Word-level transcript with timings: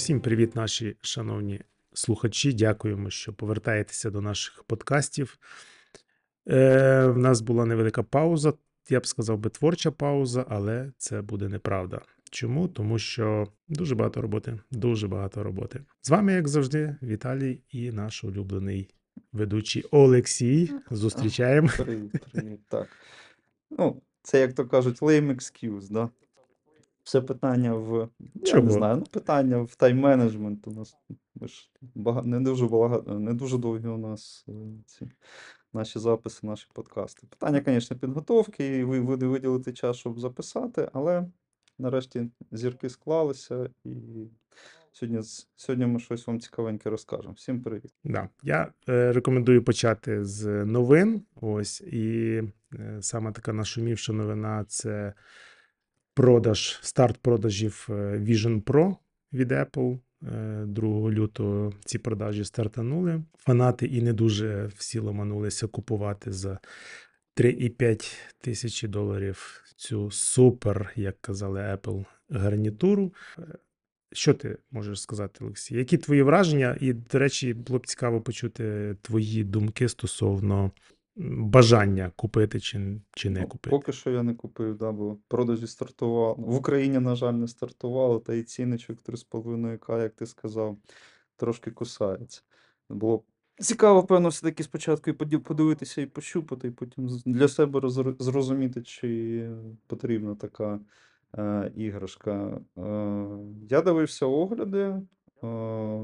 Всім 0.00 0.20
привіт, 0.20 0.56
наші 0.56 0.96
шановні 1.00 1.60
слухачі. 1.92 2.52
Дякуємо, 2.52 3.10
що 3.10 3.32
повертаєтеся 3.32 4.10
до 4.10 4.20
наших 4.20 4.64
подкастів. 4.64 5.38
Е, 6.48 7.06
в 7.06 7.18
нас 7.18 7.40
була 7.40 7.64
невелика 7.64 8.02
пауза. 8.02 8.52
Я 8.88 9.00
б 9.00 9.06
сказав 9.06 9.38
би 9.38 9.50
творча 9.50 9.90
пауза, 9.90 10.44
але 10.48 10.92
це 10.98 11.22
буде 11.22 11.48
неправда. 11.48 12.00
Чому? 12.30 12.68
Тому 12.68 12.98
що 12.98 13.48
дуже 13.68 13.94
багато 13.94 14.22
роботи, 14.22 14.58
дуже 14.70 15.08
багато 15.08 15.42
роботи. 15.42 15.84
З 16.02 16.10
вами, 16.10 16.32
як 16.32 16.48
завжди, 16.48 16.96
Віталій 17.02 17.60
і 17.70 17.92
наш 17.92 18.24
улюблений 18.24 18.88
ведучий 19.32 19.84
Олексій. 19.90 20.72
Зустрічаємо. 20.90 21.68
Так. 22.68 22.88
Ну, 23.70 24.02
це, 24.22 24.40
як 24.40 24.52
то 24.52 24.66
кажуть, 24.66 25.02
lame 25.02 25.34
excuse, 25.34 25.90
да? 25.90 26.10
Все 27.02 27.20
питання 27.20 27.74
в. 27.74 28.08
Я 28.34 28.60
не 28.60 28.70
знаю, 28.70 28.96
ну, 28.96 29.04
питання 29.04 29.58
в 29.58 29.76
тайм-менеджмент. 29.78 30.68
У 30.68 30.70
нас 30.70 30.96
ми 31.34 31.48
ж 31.48 31.70
бага... 31.94 32.22
не 32.22 32.40
дуже 32.40 32.66
багато, 32.66 33.18
не 33.18 33.34
дуже 33.34 33.58
довгі 33.58 33.86
у 33.86 33.98
нас 33.98 34.44
е, 34.48 34.52
ці 34.86 35.08
наші 35.72 35.98
записи, 35.98 36.46
наші 36.46 36.66
подкасти. 36.74 37.26
Питання, 37.26 37.62
звісно, 37.66 37.96
підготовки, 37.96 38.78
і 38.78 38.84
ви, 38.84 39.00
ви 39.00 39.16
виділити 39.16 39.72
час, 39.72 39.96
щоб 39.96 40.18
записати, 40.18 40.90
але 40.92 41.26
нарешті 41.78 42.30
зірки 42.52 42.88
склалися, 42.88 43.70
і 43.84 43.94
сьогодні, 44.92 45.20
сьогодні 45.56 45.86
ми 45.86 46.00
щось 46.00 46.26
вам 46.26 46.40
цікавеньке 46.40 46.90
розкажемо. 46.90 47.34
Всім 47.34 47.62
привіт. 47.62 47.92
Да. 48.04 48.28
Я 48.42 48.72
е, 48.88 49.12
рекомендую 49.12 49.64
почати 49.64 50.24
з 50.24 50.64
новин. 50.64 51.22
Ось 51.40 51.80
і 51.80 52.42
е, 52.74 52.98
саме 53.00 53.32
така 53.32 53.52
нашумівша 53.52 54.12
новина 54.12 54.64
це 54.68 55.14
продаж, 56.20 56.78
старт 56.82 57.18
продажів 57.18 57.86
е, 57.90 57.92
Vision 58.18 58.62
Pro 58.62 58.96
від 59.32 59.52
Apple. 59.52 59.98
Е, 60.22 60.64
2 60.66 61.10
лютого 61.10 61.72
ці 61.84 61.98
продажі 61.98 62.44
стартанули. 62.44 63.22
Фанати 63.38 63.86
і 63.86 64.02
не 64.02 64.12
дуже 64.12 64.70
всі 64.76 64.98
ломанулися 64.98 65.66
купувати 65.66 66.32
за 66.32 66.58
3,5 67.36 68.14
тисячі 68.40 68.88
доларів 68.88 69.62
цю 69.76 70.10
супер, 70.10 70.92
як 70.96 71.20
казали 71.20 71.60
Apple, 71.60 72.04
гарнітуру. 72.30 73.12
Е, 73.38 73.42
Що 74.12 74.34
ти 74.34 74.58
можеш 74.70 75.00
сказати, 75.00 75.44
Олексій? 75.44 75.76
Які 75.76 75.98
твої 75.98 76.22
враження? 76.22 76.76
І, 76.80 76.92
до 76.92 77.18
речі, 77.18 77.54
було 77.54 77.78
б 77.78 77.86
цікаво 77.86 78.20
почути 78.20 78.96
твої 79.02 79.44
думки 79.44 79.88
стосовно 79.88 80.70
бажання 81.28 82.12
купити 82.16 82.60
чи, 82.60 83.00
чи 83.10 83.30
не 83.30 83.40
Ну, 83.40 83.48
купити. 83.48 83.70
Поки 83.70 83.92
що 83.92 84.10
я 84.10 84.22
не 84.22 84.34
купив, 84.34 84.76
да, 84.76 84.92
бо 84.92 85.18
продажі 85.28 85.66
стартували. 85.66 86.34
В 86.38 86.54
Україні, 86.54 86.98
на 86.98 87.14
жаль, 87.14 87.32
не 87.32 87.48
стартували, 87.48 88.20
та 88.20 88.34
і 88.34 88.42
цінничок 88.42 88.98
3,5К, 89.02 90.02
як 90.02 90.14
ти 90.14 90.26
сказав, 90.26 90.78
трошки 91.36 91.70
кусається. 91.70 92.42
Було 92.88 93.24
цікаво, 93.58 94.04
певно, 94.04 94.28
все-таки 94.28 94.62
спочатку 94.62 95.10
і 95.10 95.12
подивитися 95.12 96.00
і 96.02 96.06
пощупати, 96.06 96.68
і 96.68 96.70
потім 96.70 97.08
для 97.26 97.48
себе 97.48 97.90
зрозуміти, 98.18 98.82
чи 98.82 99.50
потрібна 99.86 100.34
така 100.34 100.80
е, 101.38 101.72
іграшка. 101.76 102.60
Е, 102.78 103.26
я 103.70 103.82
дивився 103.82 104.26
огляди. 104.26 104.94
Е, 105.44 105.46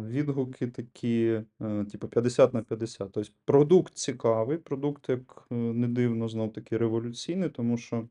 Відгуки 0.09 0.67
такі, 0.67 1.42
е, 1.61 1.84
типу 1.84 2.09
50 2.09 2.55
на 2.55 2.62
50. 2.62 3.12
Тобто 3.12 3.31
продукт 3.45 3.95
цікавий, 3.95 4.59
продукт, 4.59 5.09
як 5.09 5.47
е, 5.53 5.55
не 5.55 5.89
дивно, 5.89 6.28
знов 6.28 6.53
таки 6.53 6.77
революційний, 6.77 7.48
тому 7.48 7.77
що 7.77 8.09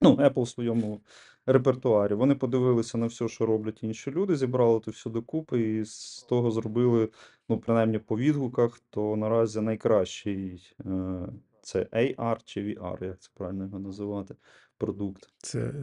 ну, 0.00 0.16
Apple 0.16 0.42
в 0.42 0.48
своєму 0.48 1.00
репертуарі. 1.46 2.14
Вони 2.14 2.34
подивилися 2.34 2.98
на 2.98 3.06
все, 3.06 3.28
що 3.28 3.46
роблять 3.46 3.82
інші 3.82 4.10
люди, 4.10 4.36
зібрали 4.36 4.80
це 4.84 4.90
все 4.90 5.10
докупи 5.10 5.60
і 5.60 5.84
з 5.84 6.22
того 6.28 6.50
зробили, 6.50 7.08
ну, 7.48 7.58
принаймні 7.58 7.98
по 7.98 8.18
відгуках, 8.18 8.80
то 8.90 9.16
наразі 9.16 9.60
найкращий 9.60 10.74
це 11.62 11.86
AR 11.92 12.36
чи 12.44 12.60
VR, 12.60 13.04
як 13.04 13.20
це 13.20 13.30
правильно 13.34 13.64
його 13.64 13.78
називати, 13.78 14.34
продукт. 14.78 15.28
Це, 15.38 15.74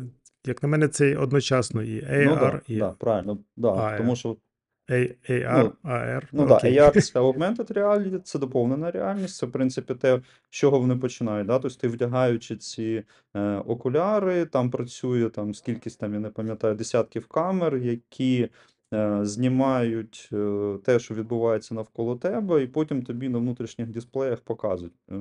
як 0.45 0.63
на 0.63 0.69
мене, 0.69 0.87
це 0.87 1.17
одночасно 1.17 1.83
і 1.83 2.01
ну, 2.01 2.35
да, 2.35 2.61
і 2.67 2.77
да, 2.77 2.91
правильно, 2.91 3.37
да, 3.57 3.67
AR. 3.67 3.97
тому 3.97 4.15
що 4.15 4.37
AR, 4.89 5.63
Ну, 5.83 5.91
AR. 5.91 6.23
Ну 6.31 6.47
так. 6.47 6.63
AR 6.63 7.01
це 7.01 7.19
augmented 7.19 7.73
reality, 7.73 8.19
це 8.19 8.39
доповнена 8.39 8.91
реальність. 8.91 9.35
Це, 9.35 9.45
в 9.45 9.51
принципі, 9.51 9.95
те, 9.95 10.21
з 10.49 10.55
чого 10.55 10.79
вони 10.79 10.95
починають. 10.95 11.47
Да? 11.47 11.59
Тобто 11.59 11.77
ти 11.77 11.87
вдягаючи 11.87 12.55
ці 12.55 13.03
е, 13.35 13.55
окуляри, 13.55 14.45
там 14.45 14.69
працює 14.69 15.29
там 15.29 15.53
скількись 15.53 15.95
там, 15.95 16.13
я 16.13 16.19
не 16.19 16.29
пам'ятаю, 16.29 16.75
десятків 16.75 17.27
камер, 17.27 17.77
які 17.77 18.49
е, 18.93 19.19
знімають 19.25 20.29
е, 20.33 20.77
те, 20.85 20.99
що 20.99 21.15
відбувається 21.15 21.75
навколо 21.75 22.15
тебе, 22.15 22.63
і 22.63 22.67
потім 22.67 23.03
тобі 23.03 23.29
на 23.29 23.37
внутрішніх 23.37 23.87
дисплеях 23.87 24.41
показують. 24.41 24.93
Е, 25.11 25.15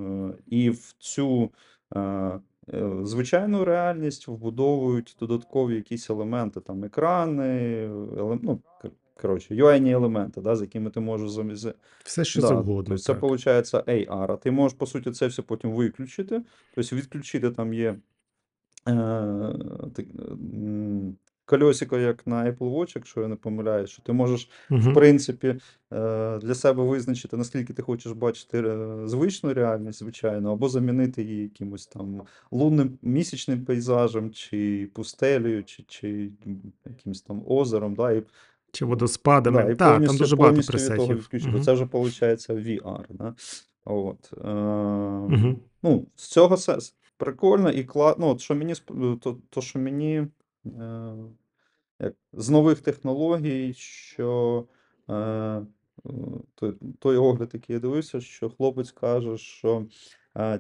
і 0.47 0.71
в 0.71 0.95
цю 0.99 1.51
е, 1.97 2.01
е, 2.01 2.41
звичайну 3.03 3.65
реальність 3.65 4.29
вбудовують 4.29 5.17
додаткові 5.21 5.75
якісь 5.75 6.11
елементи, 6.11 6.61
там 6.61 6.85
екрани, 6.85 7.85
елем... 8.19 8.41
ну, 8.43 8.61
коротше, 9.23 9.55
UI 9.55 9.89
елементи, 9.91 10.41
да, 10.41 10.57
з 10.57 10.61
якими 10.61 10.91
ти 10.91 11.01
можеш 11.01 11.31
заміс- 11.31 11.75
Все, 12.05 12.25
що 12.25 12.41
Да, 12.41 12.47
завгодно. 12.47 12.99
це 12.99 13.13
виходить 13.13 13.45
AR. 13.75 14.33
А 14.33 14.37
ти 14.37 14.51
можеш, 14.51 14.79
по 14.79 14.87
суті, 14.87 15.11
це 15.11 15.27
все 15.27 15.43
потім 15.43 15.71
виключити. 15.73 16.43
Тобто 16.75 16.97
відключити 16.97 17.51
там 17.51 17.75
є 17.75 17.97
е, 18.89 18.93
м, 20.55 21.17
кольосико, 21.45 21.99
як 21.99 22.27
на 22.27 22.45
Apple 22.45 22.59
Watch, 22.75 22.93
якщо 22.97 23.21
я 23.21 23.29
не 23.29 23.37
помиляюсь, 23.37 23.91
що 23.91 24.03
ти 24.03 24.13
можеш, 24.13 24.51
в 24.71 24.95
принципі, 24.95 25.49
е, 25.93 26.39
для 26.39 26.55
себе 26.55 26.83
визначити, 26.85 27.37
наскільки 27.37 27.73
ти 27.73 27.83
хочеш 27.83 28.13
бачити 28.13 28.59
е, 28.61 28.99
звичну 29.09 29.55
реальність, 29.55 29.99
звичайно, 29.99 30.53
або 30.53 30.69
замінити 30.69 31.23
її 31.23 31.43
якимось 31.43 31.87
там 31.87 32.23
лунним 32.51 32.99
місячним 33.03 33.65
пейзажем, 33.65 34.31
чи 34.31 34.91
пустелею, 34.95 35.65
чи, 35.65 35.83
чи 35.89 36.31
якимось 36.87 37.23
там 37.23 37.43
озером. 37.47 37.95
Да, 37.95 38.13
і 38.13 38.23
Чи 38.73 38.85
водоспадами. 38.85 39.63
Да, 39.63 39.75
так, 39.75 40.07
там 40.07 40.17
дуже 40.17 40.37
багато 40.37 40.63
пресетів. 40.63 41.19
відключити. 41.19 41.61
Це 41.61 41.73
вже 41.73 41.85
виходить 41.85 42.51
VR. 42.51 43.05
Да? 43.11 43.35
От. 43.85 44.33
Е, 44.45 44.49
Мгм. 44.49 45.57
Ну, 45.83 46.07
з 46.15 46.29
цього 46.29 46.55
все 46.55 46.79
прикольно 47.17 47.71
і 47.71 47.85
кла... 47.85 48.17
ну, 48.19 48.29
от, 48.29 48.41
що 48.41 48.55
мені, 48.55 48.75
то, 49.21 49.39
то, 49.51 49.61
що 49.61 49.79
мені 49.79 50.27
е, 50.67 51.15
як, 52.01 52.15
з 52.33 52.51
нових 52.51 52.81
технологій, 52.81 53.75
що 53.75 54.65
е, 55.09 55.15
е, 55.15 55.65
той, 56.99 57.17
огляд, 57.17 57.51
який 57.53 57.75
я 57.75 57.81
дивився, 57.81 58.21
що 58.21 58.51
хлопець 58.51 58.93
каже, 58.93 59.39
що 59.39 59.77
е, 59.79 59.85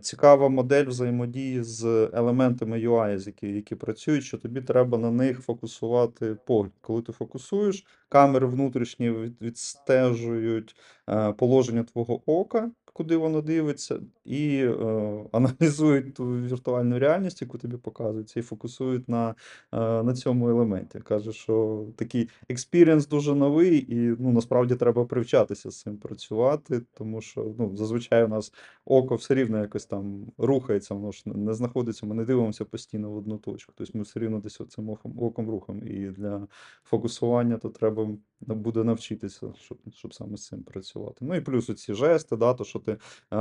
цікава 0.00 0.48
модель 0.48 0.84
взаємодії 0.84 1.62
з 1.62 1.84
елементами 2.14 2.78
UI, 2.78 3.26
які, 3.26 3.48
які 3.48 3.74
працюють, 3.74 4.24
що 4.24 4.38
тобі 4.38 4.60
треба 4.60 4.98
на 4.98 5.10
них 5.10 5.40
фокусувати 5.40 6.34
погляд. 6.34 6.72
Коли 6.80 7.02
ти 7.02 7.12
фокусуєш, 7.12 7.84
камери 8.08 8.46
внутрішні 8.46 9.10
від, 9.10 9.42
відстежують 9.42 10.76
е, 11.08 11.32
положення 11.32 11.84
твого 11.84 12.40
ока, 12.40 12.70
куди 12.98 13.16
воно 13.16 13.42
дивиться, 13.42 14.00
і 14.24 14.56
е, 14.58 15.24
аналізують 15.32 16.14
ту 16.14 16.24
віртуальну 16.24 16.98
реальність, 16.98 17.42
яку 17.42 17.58
тобі 17.58 17.76
показують, 17.76 18.36
і 18.36 18.42
фокусують 18.42 19.08
на, 19.08 19.34
е, 19.72 20.02
на 20.02 20.14
цьому 20.14 20.48
елементі. 20.48 20.98
Каже, 20.98 21.32
що 21.32 21.86
такий 21.96 22.28
experience 22.48 23.08
дуже 23.08 23.34
новий, 23.34 23.94
і 23.94 24.16
ну, 24.18 24.32
насправді 24.32 24.74
треба 24.74 25.04
привчатися 25.04 25.70
з 25.70 25.80
цим 25.80 25.96
працювати, 25.96 26.82
тому 26.94 27.20
що 27.20 27.54
ну, 27.58 27.76
зазвичай 27.76 28.24
у 28.24 28.28
нас 28.28 28.52
око 28.84 29.14
все 29.14 29.34
рівно 29.34 29.58
якось 29.58 29.86
там 29.86 30.26
рухається, 30.38 30.94
воно 30.94 31.12
ж 31.12 31.22
не- 31.26 31.54
знаходиться, 31.54 32.06
ми 32.06 32.14
не 32.14 32.24
дивимося 32.24 32.64
постійно 32.64 33.10
в 33.10 33.16
одну 33.16 33.38
точку. 33.38 33.72
Тобто 33.76 33.98
ми 33.98 34.04
все 34.04 34.20
рівно 34.20 34.40
десь 34.40 34.60
цим 34.68 34.90
оком, 35.18 35.50
рухом. 35.50 35.82
І 35.86 36.06
для 36.10 36.48
фокусування 36.84 37.58
то 37.58 37.68
треба 37.68 38.08
буде 38.40 38.84
навчитися, 38.84 39.52
щоб, 39.56 39.78
щоб 39.92 40.14
саме 40.14 40.36
з 40.36 40.46
цим 40.46 40.62
працювати. 40.62 41.16
Ну 41.20 41.34
і 41.34 41.40
плюс 41.40 41.66
ці 41.66 41.94
жести, 41.94 42.36
да, 42.36 42.54
то, 42.54 42.64
що 42.64 42.78
ти 42.78 42.96
е, 43.30 43.38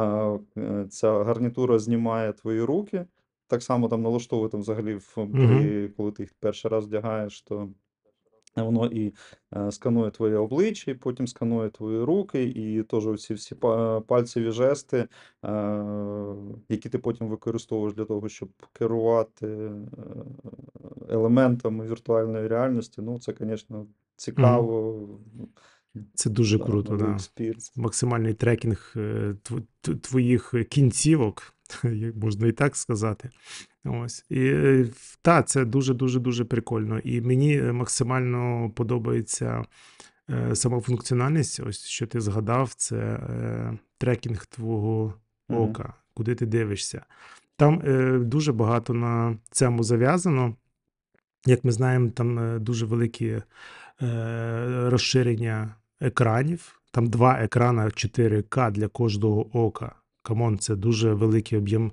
е, 0.57 0.85
ця 0.89 1.23
гарнітура 1.23 1.79
знімає 1.79 2.33
твої 2.33 2.61
руки. 2.61 3.05
Так 3.47 3.63
само 3.63 3.87
там 3.87 4.01
налаштовує 4.01 4.49
там 4.49 4.59
взагалі, 4.59 4.95
в, 4.95 5.13
при, 5.31 5.89
коли 5.97 6.11
ти 6.11 6.23
їх 6.23 6.33
перший 6.39 6.71
раз 6.71 6.85
вдягаєш, 6.85 7.41
то 7.41 7.69
Воно 8.63 8.85
і 8.85 9.13
е, 9.55 9.71
сканує 9.71 10.11
твоє 10.11 10.37
обличчя, 10.37 10.91
і 10.91 10.93
потім 10.93 11.27
сканує 11.27 11.69
твої 11.69 12.03
руки, 12.03 12.43
і 12.43 12.83
теж 12.83 13.07
оці 13.07 13.33
всі 13.33 13.55
пальцеві 14.07 14.51
жести, 14.51 14.97
е, 14.97 15.07
які 16.69 16.89
ти 16.89 16.97
потім 16.97 17.27
використовуєш 17.27 17.93
для 17.93 18.05
того, 18.05 18.29
щоб 18.29 18.49
керувати 18.73 19.47
е, 19.47 19.71
елементами 21.09 21.87
віртуальної 21.87 22.47
реальності. 22.47 23.01
Ну, 23.01 23.19
це, 23.19 23.33
звісно, 23.39 23.87
цікаво. 24.17 25.09
Це 26.13 26.29
дуже 26.29 26.57
да, 26.57 26.65
круто, 26.65 26.95
да. 26.95 27.17
Максимальний 27.75 28.33
трекінг 28.33 28.93
е, 28.95 29.35
твоїх 30.01 30.53
кінцівок, 30.69 31.53
як 31.83 32.15
можна 32.15 32.47
і 32.47 32.51
так 32.51 32.75
сказати. 32.75 33.29
Ось. 33.85 34.25
І 34.29 34.45
е, 34.45 34.89
та, 35.21 35.43
це 35.43 35.65
дуже 35.65 35.93
дуже 35.93 36.19
дуже 36.19 36.45
прикольно. 36.45 36.99
І 36.99 37.21
мені 37.21 37.61
максимально 37.61 38.71
подобається 38.75 39.63
е, 40.29 40.55
сама 40.55 40.79
функціональність. 40.79 41.59
Ось 41.59 41.85
що 41.85 42.07
ти 42.07 42.21
згадав, 42.21 42.73
це 42.73 42.97
е, 42.97 43.77
трекінг 43.97 44.45
твого 44.45 45.13
ока, 45.49 45.93
куди 46.13 46.35
ти 46.35 46.45
дивишся. 46.45 47.05
Там 47.55 47.81
е, 47.85 48.19
дуже 48.19 48.53
багато 48.53 48.93
на 48.93 49.37
цьому 49.51 49.83
зав'язано. 49.83 50.55
Як 51.45 51.63
ми 51.63 51.71
знаємо, 51.71 52.09
там 52.09 52.39
е, 52.39 52.59
дуже 52.59 52.85
великі 52.85 53.27
е, 53.27 53.43
розширення 54.89 55.75
екранів. 56.01 56.81
Там 56.91 57.07
два 57.07 57.39
екрана 57.39 57.85
4К 57.85 58.71
для 58.71 58.87
кожного 58.87 59.65
ока. 59.65 59.95
Come 60.21 60.43
on, 60.43 60.59
це 60.59 60.75
дуже 60.75 61.13
великий 61.13 61.57
об'єм 61.57 61.91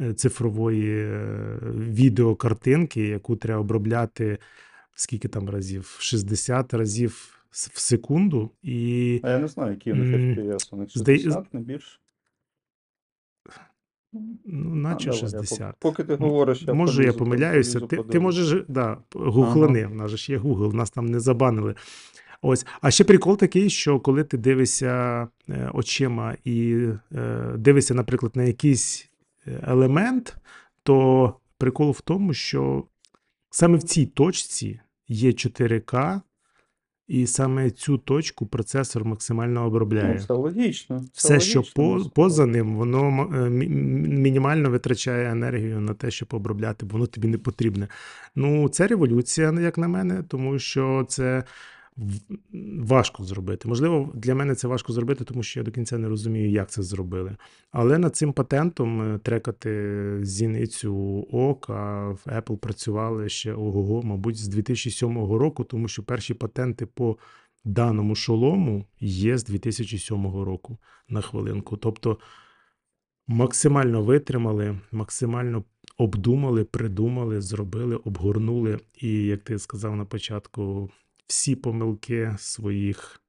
е, 0.00 0.14
цифрової 0.14 1.04
е, 1.04 1.58
відеокартинки, 1.74 3.06
яку 3.08 3.36
треба 3.36 3.60
обробляти 3.60 4.38
скільки 4.94 5.28
там 5.28 5.50
разів? 5.50 5.96
60 6.00 6.74
разів 6.74 7.38
в 7.50 7.80
секунду. 7.80 8.50
І 8.62 9.20
А 9.22 9.30
я 9.30 9.38
не 9.38 9.48
знаю, 9.48 9.70
які 9.70 9.92
у 9.92 9.94
них 9.94 10.38
FPS, 10.38 10.68
у 10.70 10.76
них 10.76 10.90
60, 10.90 11.54
не 11.54 11.60
більше. 11.60 11.98
Ну, 14.12 14.72
А, 14.72 14.74
наче 14.74 15.04
давай, 15.04 15.20
я 15.22 15.28
60. 15.28 15.76
Поки 15.78 16.04
ти 16.04 16.14
говориш, 16.14 16.62
я 16.62 16.74
Може, 16.74 17.04
я 17.04 17.12
помиляюся. 17.12 17.80
Ти, 17.80 17.96
ти 17.96 18.20
можеш, 18.20 18.64
да, 18.68 18.98
гуглани, 19.14 19.86
в 19.86 19.94
нас 19.94 20.10
ж 20.10 20.32
є 20.32 20.38
Google, 20.38 20.74
нас 20.74 20.90
там 20.90 21.06
не 21.06 21.20
забанили. 21.20 21.74
Ось. 22.42 22.66
А 22.80 22.90
ще 22.90 23.04
прикол 23.04 23.36
такий, 23.36 23.70
що 23.70 24.00
коли 24.00 24.24
ти 24.24 24.36
дивишся 24.36 25.28
е, 25.48 25.70
очима 25.74 26.36
і 26.44 26.86
е, 27.12 27.52
дивишся, 27.56 27.94
наприклад, 27.94 28.32
на 28.36 28.42
якийсь 28.42 29.10
е, 29.46 29.60
елемент, 29.66 30.36
то 30.82 31.34
прикол 31.58 31.90
в 31.90 32.00
тому, 32.00 32.34
що 32.34 32.84
саме 33.50 33.78
в 33.78 33.82
цій 33.82 34.06
точці 34.06 34.80
є 35.08 35.30
4К, 35.30 36.20
і 37.12 37.26
саме 37.26 37.70
цю 37.70 37.98
точку 37.98 38.46
процесор 38.46 39.04
максимально 39.04 39.66
обробляє. 39.66 40.14
Ну, 40.14 40.26
це 40.26 40.34
логічно. 40.34 41.04
Це 41.12 41.38
Все, 41.38 41.40
що 41.40 41.62
по, 41.74 42.10
поза 42.14 42.46
ним, 42.46 42.76
воно 42.76 43.30
е, 43.34 43.50
мінімально 43.50 44.70
витрачає 44.70 45.30
енергію 45.30 45.80
на 45.80 45.94
те, 45.94 46.10
щоб 46.10 46.28
обробляти, 46.32 46.86
бо 46.86 46.92
воно 46.92 47.06
тобі 47.06 47.28
не 47.28 47.38
потрібне. 47.38 47.88
Ну, 48.36 48.68
це 48.68 48.86
революція, 48.86 49.52
як 49.60 49.78
на 49.78 49.88
мене, 49.88 50.22
тому 50.28 50.58
що 50.58 51.06
це 51.08 51.44
важко 52.78 53.24
зробити. 53.24 53.68
Можливо, 53.68 54.12
для 54.14 54.34
мене 54.34 54.54
це 54.54 54.68
важко 54.68 54.92
зробити, 54.92 55.24
тому 55.24 55.42
що 55.42 55.60
я 55.60 55.64
до 55.64 55.70
кінця 55.70 55.98
не 55.98 56.08
розумію, 56.08 56.50
як 56.50 56.70
це 56.70 56.82
зробили. 56.82 57.36
Але 57.70 57.98
над 57.98 58.16
цим 58.16 58.32
патентом 58.32 59.14
е, 59.14 59.18
трекати 59.18 60.18
зіницю 60.22 61.26
ока 61.32 62.08
в 62.08 62.22
Apple 62.26 62.56
працювали 62.56 63.28
ще 63.28 63.54
ого, 63.54 64.02
мабуть, 64.02 64.36
з 64.36 64.48
2007 64.48 65.32
року, 65.32 65.64
тому 65.64 65.88
що 65.88 66.02
перші 66.02 66.34
патенти 66.34 66.86
по 66.86 67.16
даному 67.64 68.14
шолому 68.14 68.86
є 69.00 69.38
з 69.38 69.44
2007 69.44 70.26
року 70.26 70.78
на 71.08 71.20
хвилинку. 71.20 71.76
Тобто 71.76 72.18
максимально 73.26 74.02
витримали, 74.02 74.78
максимально 74.92 75.64
обдумали, 75.98 76.64
придумали, 76.64 77.40
зробили, 77.40 77.96
обгорнули. 77.96 78.78
І, 78.94 79.08
як 79.08 79.42
ти 79.42 79.58
сказав 79.58 79.96
на 79.96 80.04
початку, 80.04 80.90
всі 81.32 81.56
помилки 81.56 82.34
своїх 82.38 83.20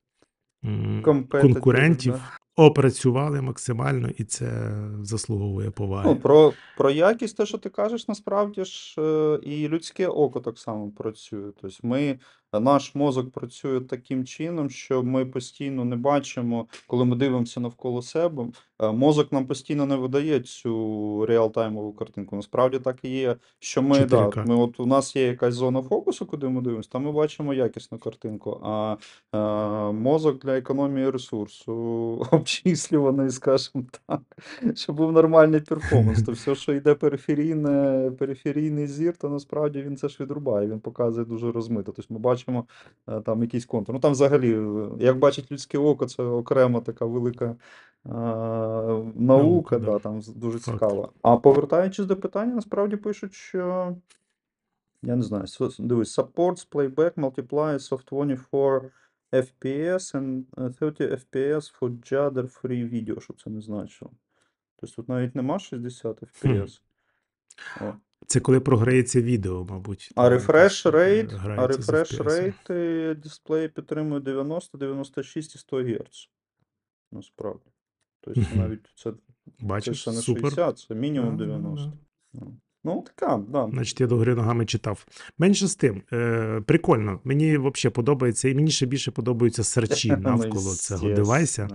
конкурентів 1.41 2.13
да. 2.13 2.63
опрацювали 2.63 3.41
максимально, 3.41 4.09
і 4.17 4.23
це 4.23 4.71
заслуговує 5.01 5.71
поваги. 5.71 6.09
Ну, 6.09 6.15
про, 6.15 6.53
про 6.77 6.91
якість, 6.91 7.37
те, 7.37 7.45
що 7.45 7.57
ти 7.57 7.69
кажеш, 7.69 8.07
насправді 8.07 8.65
ж 8.65 9.01
е, 9.01 9.39
і 9.43 9.67
людське 9.67 10.07
око 10.07 10.39
так 10.39 10.59
само 10.59 10.91
працює. 10.91 11.51
Тобто 11.61 11.87
ми, 11.87 12.19
наш 12.59 12.95
мозок 12.95 13.31
працює 13.31 13.81
таким 13.81 14.25
чином, 14.25 14.69
що 14.69 15.03
ми 15.03 15.25
постійно 15.25 15.85
не 15.85 15.95
бачимо, 15.95 16.67
коли 16.87 17.05
ми 17.05 17.15
дивимося 17.15 17.59
навколо 17.59 18.01
себе. 18.01 18.45
е, 18.81 18.91
Мозок 18.91 19.31
нам 19.31 19.47
постійно 19.47 19.85
не 19.85 19.95
видає 19.95 20.39
цю 20.39 21.25
реалтаймову 21.25 21.93
картинку. 21.93 22.35
Насправді 22.35 22.79
так 22.79 22.97
і 23.03 23.09
є. 23.09 23.35
Що 23.59 23.81
ми, 23.81 24.05
да, 24.05 24.25
4К. 24.27 24.47
ми 24.47 24.55
от 24.55 24.79
у 24.79 24.85
нас 24.85 25.15
є 25.15 25.27
якась 25.27 25.53
зона 25.53 25.81
фокусу, 25.81 26.25
куди 26.25 26.47
ми 26.47 26.61
дивимося, 26.61 26.89
там 26.91 27.03
ми 27.03 27.11
бачимо 27.11 27.53
якісну 27.53 27.97
картинку. 27.99 28.59
А 28.63 28.95
е, 29.33 29.37
мозок 29.93 30.39
для 30.45 30.57
економії 30.57 31.09
ресурсу 31.09 31.73
обчислюваний, 32.31 33.29
скажімо 33.29 33.83
так, 34.07 34.21
щоб 34.75 34.95
був 34.95 35.11
нормальний 35.11 35.59
перформанс. 35.61 36.23
То 36.23 36.31
все, 36.31 36.55
що 36.55 36.73
йде 36.73 36.95
периферійне, 36.95 38.11
периферійний 38.19 38.87
зір, 38.87 39.17
то 39.17 39.29
насправді 39.29 39.81
він 39.81 39.97
це 39.97 40.09
ж 40.09 40.17
відрубає. 40.23 40.67
Він 40.67 40.79
показує 40.79 41.25
дуже 41.25 41.51
розмито. 41.51 41.91
Тобто 41.91 42.13
ми 42.13 42.19
бачимо 42.19 42.42
е, 43.07 43.21
там 43.21 43.41
якийсь 43.41 43.65
контур. 43.65 43.95
Ну 43.95 44.01
там 44.01 44.11
взагалі, 44.11 44.53
е, 44.53 44.89
як 44.99 45.19
бачить 45.19 45.51
людське 45.51 45.77
око, 45.77 46.05
це 46.05 46.23
окрема 46.23 46.81
така 46.81 47.05
велика 47.05 47.45
е, 47.45 47.55
наука, 49.15 49.79
да. 49.79 49.85
да, 49.85 49.99
там 49.99 50.21
дуже 50.35 50.59
Факт. 50.59 50.77
цікаво. 50.77 51.13
А 51.21 51.37
повертаючись 51.37 52.05
до 52.05 52.15
питання, 52.15 52.55
насправді 52.55 52.95
пишуть, 52.95 53.33
що. 53.33 53.95
Я 55.05 55.15
не 55.15 55.23
знаю, 55.23 55.45
дивись, 55.79 56.19
supports 56.19 56.69
playback 56.71 57.13
multipliers 57.13 57.91
of 57.91 58.09
24 58.09 58.91
FPS 59.33 60.13
and 60.13 60.43
е, 60.57 60.69
30 60.69 61.11
FPS 61.11 61.71
for 61.79 61.89
judder 62.11 62.61
free 62.61 62.93
video, 62.93 63.19
що 63.19 63.33
це 63.33 63.49
не 63.49 63.61
значило. 63.61 64.11
Тобто 64.75 64.95
тут 64.95 65.09
навіть 65.09 65.35
нема 65.35 65.59
60 65.59 66.23
FPS. 66.23 66.81
О. 67.81 67.93
Це 68.27 68.39
коли 68.39 68.59
програється 68.59 69.21
відео, 69.21 69.65
мабуть. 69.69 70.11
А 70.15 70.27
е, 70.27 70.37
rate, 70.37 71.41
а 71.57 71.67
rate 71.67 72.73
е, 72.73 73.15
дисплей 73.15 73.67
підтримує 73.67 74.21
90, 74.21 74.77
96 74.77 75.55
і 75.55 75.57
100 75.57 75.77
Гц. 75.77 76.29
Насправді. 77.11 77.65
Тобто 78.21 78.41
навіть 78.55 78.91
це, 78.95 79.11
це 79.11 79.17
Бачиш, 79.59 80.01
ще 80.01 80.11
не 80.11 80.17
супер. 80.17 80.43
60, 80.43 80.79
це 80.79 80.95
мінімум 80.95 81.37
Да, 81.37 81.45
да, 81.45 81.51
да. 81.51 81.57
90. 81.57 81.93
Ну, 82.33 82.57
Ну, 82.85 83.05
така, 83.07 83.37
да. 83.47 83.69
Значить, 83.73 84.01
я 84.01 84.07
до 84.07 84.17
гри 84.17 84.35
ногами 84.35 84.65
читав. 84.65 85.05
Менше 85.37 85.67
з 85.67 85.75
тим, 85.75 86.01
е, 86.13 86.61
прикольно. 86.65 87.19
Мені 87.23 87.57
взагалі 87.57 87.93
подобається, 87.93 88.49
і 88.49 88.55
мені 88.55 88.71
ще 88.71 88.85
більше 88.85 89.11
подобаються 89.11 89.63
серчі 89.63 90.09
Ну, 90.17 90.17
навколо 90.17 90.75
цього 90.75 91.09
девайса. 91.09 91.69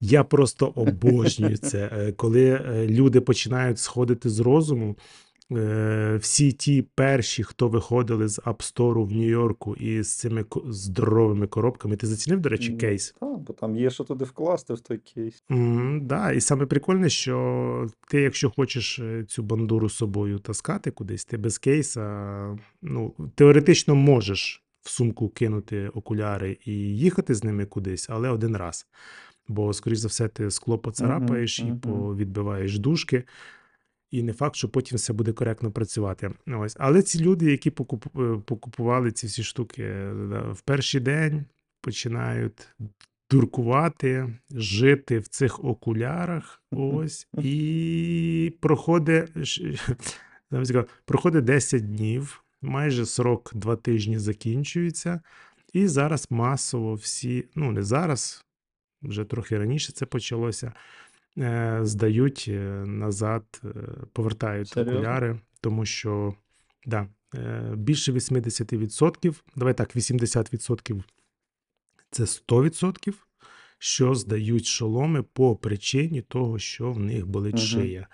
Я 0.00 0.24
просто 0.24 0.66
обожнюю 0.66 1.56
це. 1.56 1.90
Е, 1.92 2.12
Коли 2.12 2.44
е, 2.44 2.86
люди 2.86 3.20
починають 3.20 3.78
сходити 3.78 4.28
з 4.28 4.40
розуму, 4.40 4.96
е, 5.52 6.18
всі 6.20 6.52
ті 6.52 6.82
перші, 6.82 7.42
хто 7.42 7.68
виходили 7.68 8.28
з 8.28 8.38
App 8.38 8.74
Store 8.74 9.06
в 9.06 9.12
Нью-Йорку 9.12 9.74
і 9.74 10.02
з 10.02 10.16
цими 10.18 10.44
здоровими 10.68 11.46
коробками. 11.46 11.96
Ти 11.96 12.06
зацінив, 12.06 12.40
до 12.40 12.48
речі, 12.48 12.72
кейс? 12.72 13.14
Так, 13.20 13.38
бо 13.38 13.52
там 13.52 13.76
є 13.76 13.90
що 13.90 14.04
туди 14.04 14.24
вкласти 14.24 14.74
в 14.74 14.80
той 14.80 14.98
кейс. 14.98 15.42
М, 15.50 16.06
да, 16.06 16.32
і 16.32 16.40
саме 16.40 16.66
прикольне, 16.66 17.10
що 17.10 17.86
ти, 18.08 18.20
якщо 18.20 18.50
хочеш 18.50 19.00
цю 19.28 19.42
бандуру 19.42 19.88
з 19.88 19.94
собою 19.94 20.38
таскати 20.38 20.90
кудись, 20.90 21.24
ти 21.24 21.36
без 21.36 21.58
кейса, 21.58 22.58
ну, 22.82 23.14
теоретично 23.34 23.94
можеш 23.94 24.62
в 24.82 24.90
сумку 24.90 25.28
кинути 25.28 25.88
окуляри 25.88 26.58
і 26.64 26.72
їхати 26.72 27.34
з 27.34 27.44
ними 27.44 27.66
кудись, 27.66 28.06
але 28.10 28.28
один 28.28 28.56
раз. 28.56 28.86
Бо, 29.48 29.72
скоріш 29.72 29.98
за 29.98 30.08
все, 30.08 30.28
ти 30.28 30.50
скло 30.50 30.78
поцарапаєш 30.78 31.60
і 31.60 31.64
мгм. 31.64 31.78
повідбиваєш 31.78 32.78
дужки. 32.78 33.24
І 34.10 34.22
не 34.22 34.32
факт, 34.32 34.56
що 34.56 34.68
потім 34.68 34.96
все 34.96 35.12
буде 35.12 35.32
коректно 35.32 35.70
працювати. 35.70 36.30
Ось. 36.46 36.76
Але 36.78 37.02
ці 37.02 37.20
люди, 37.20 37.50
які 37.50 37.68
е, 37.68 37.72
покупували 38.44 39.12
ці 39.12 39.26
всі 39.26 39.42
штуки 39.42 39.82
е, 39.82 40.12
в 40.52 40.60
перший 40.60 41.00
день 41.00 41.44
починають 41.80 42.68
дуркувати, 43.30 44.38
жити 44.50 45.18
в 45.18 45.28
цих 45.28 45.64
окулярах. 45.64 46.62
Ось. 46.70 47.28
І 47.42 48.52
проходить, 48.60 49.30
проходить 51.04 51.44
10 51.44 51.86
днів, 51.86 52.44
майже 52.62 53.06
срок 53.06 53.50
2 53.54 53.76
тижні 53.76 54.18
закінчується. 54.18 55.20
І 55.72 55.86
зараз 55.86 56.26
масово 56.30 56.94
всі, 56.94 57.44
ну 57.54 57.72
не 57.72 57.82
зараз, 57.82 58.45
вже 59.06 59.24
трохи 59.24 59.58
раніше 59.58 59.92
це 59.92 60.06
почалося. 60.06 60.72
е, 61.38 61.78
Здають 61.82 62.44
е, 62.48 62.60
назад, 62.86 63.60
е, 63.64 63.68
повертають 64.12 64.68
Серйозно? 64.68 64.92
окуляри, 64.98 65.40
тому 65.60 65.84
що 65.86 66.34
да, 66.86 67.06
більше 67.74 68.12
80%, 68.12 69.34
давай 69.56 69.74
так, 69.74 69.96
80% 69.96 71.02
це 72.10 72.22
100%, 72.24 73.14
що 73.78 74.14
здають 74.14 74.66
шоломи 74.66 75.22
по 75.22 75.56
причині 75.56 76.22
того, 76.22 76.58
що 76.58 76.92
в 76.92 76.98
них 76.98 77.26
болить 77.26 77.54
Мгм. 77.54 77.64
шия 77.64 78.08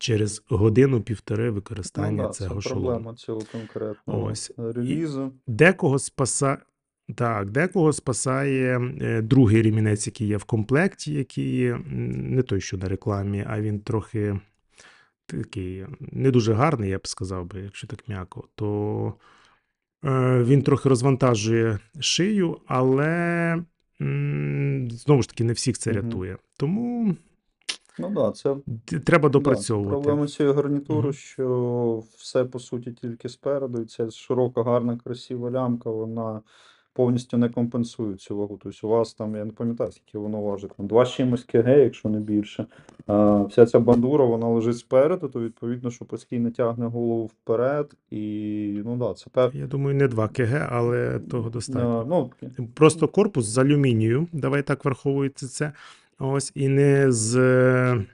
через 0.00 0.42
годину-півтори 0.48 1.46
Ну, 1.46 1.52
використання 1.52 2.22
да, 2.22 2.28
цього 2.32 2.60
це 2.62 2.68
шолому. 2.68 2.86
проблема 2.86 3.14
цього 3.14 3.40
конкретного 3.52 4.24
Ось. 4.24 4.52
релізу. 4.56 5.32
Декого 5.46 5.98
спаса... 5.98 6.58
Так, 7.14 7.50
декого 7.50 7.92
спасає 7.92 8.80
е, 9.00 9.22
другий 9.22 9.62
ремінець, 9.62 10.06
який 10.06 10.26
є 10.26 10.36
в 10.36 10.44
комплекті, 10.44 11.12
який 11.12 11.74
не 11.86 12.42
той, 12.42 12.60
що 12.60 12.76
на 12.76 12.88
рекламі, 12.88 13.44
а 13.48 13.60
він 13.60 13.80
трохи, 13.80 14.40
такий 15.26 15.86
не 16.00 16.30
дуже 16.30 16.52
гарний, 16.52 16.90
я 16.90 16.98
б 16.98 17.06
сказав 17.06 17.46
би, 17.46 17.60
якщо 17.60 17.86
так 17.86 18.08
м'яко, 18.08 18.48
то 18.54 19.14
е, 20.04 20.42
він 20.44 20.62
трохи 20.62 20.88
розвантажує 20.88 21.78
шию, 22.00 22.56
але 22.66 23.56
знову 24.90 25.22
ж 25.22 25.28
таки 25.28 25.44
не 25.44 25.52
всіх 25.52 25.78
це 25.78 25.92
рятує. 25.92 26.36
Тому 26.56 27.16
Ну 27.98 28.10
да, 28.10 28.30
це 28.32 28.56
треба 29.04 29.28
да, 29.28 29.32
допрацьовувати. 29.32 29.90
проблема 29.92 30.26
цієї 30.26 30.54
гарнітури, 30.54 31.08
Мгм. 31.08 31.12
що 31.12 32.02
все 32.18 32.44
по 32.44 32.58
суті 32.58 32.92
тільки 32.92 33.28
спереду, 33.28 33.82
і 33.82 33.84
ця 33.84 34.10
широка, 34.10 34.62
гарна, 34.62 34.98
красива 35.04 35.50
лямка, 35.50 35.90
вона 35.90 36.40
повністю 36.94 37.36
не 37.36 37.48
компенсують 37.48 38.20
цю 38.20 38.36
вагу. 38.36 38.58
Тобто 38.62 38.86
у 38.88 38.90
вас 38.90 39.14
там, 39.14 39.36
я 39.36 39.44
не 39.44 39.52
пам'ятаю, 39.52 39.92
скільки 39.92 40.18
воно 40.18 40.42
важить, 40.42 40.70
там 40.76 40.86
2 40.86 41.06
чимось 41.06 41.44
кг, 41.44 41.78
якщо 41.78 42.08
не 42.08 42.20
більше. 42.20 42.66
А, 43.06 43.42
вся 43.42 43.66
ця 43.66 43.78
бандура, 43.80 44.24
вона 44.24 44.48
лежить 44.48 44.78
спереду, 44.78 45.28
то 45.28 45.40
відповідно, 45.40 45.90
що 45.90 46.04
постійно 46.04 46.50
тягне 46.50 46.86
голову 46.86 47.26
вперед. 47.26 47.94
І 48.10 48.82
ну 48.84 48.96
да, 48.96 49.14
це 49.14 49.26
пев... 49.32 49.56
Я 49.56 49.66
думаю, 49.66 49.96
не 49.96 50.08
2 50.08 50.28
кг, 50.28 50.68
але 50.72 51.18
того 51.30 51.50
достатньо. 51.50 52.00
А, 52.00 52.08
ну, 52.08 52.30
Просто 52.74 53.08
корпус 53.08 53.46
з 53.46 53.58
алюмінію, 53.58 54.26
давай 54.32 54.62
так 54.62 54.84
враховується 54.84 55.48
це. 55.48 55.72
Ось, 56.18 56.52
і 56.54 56.68
не 56.68 57.12
з 57.12 57.36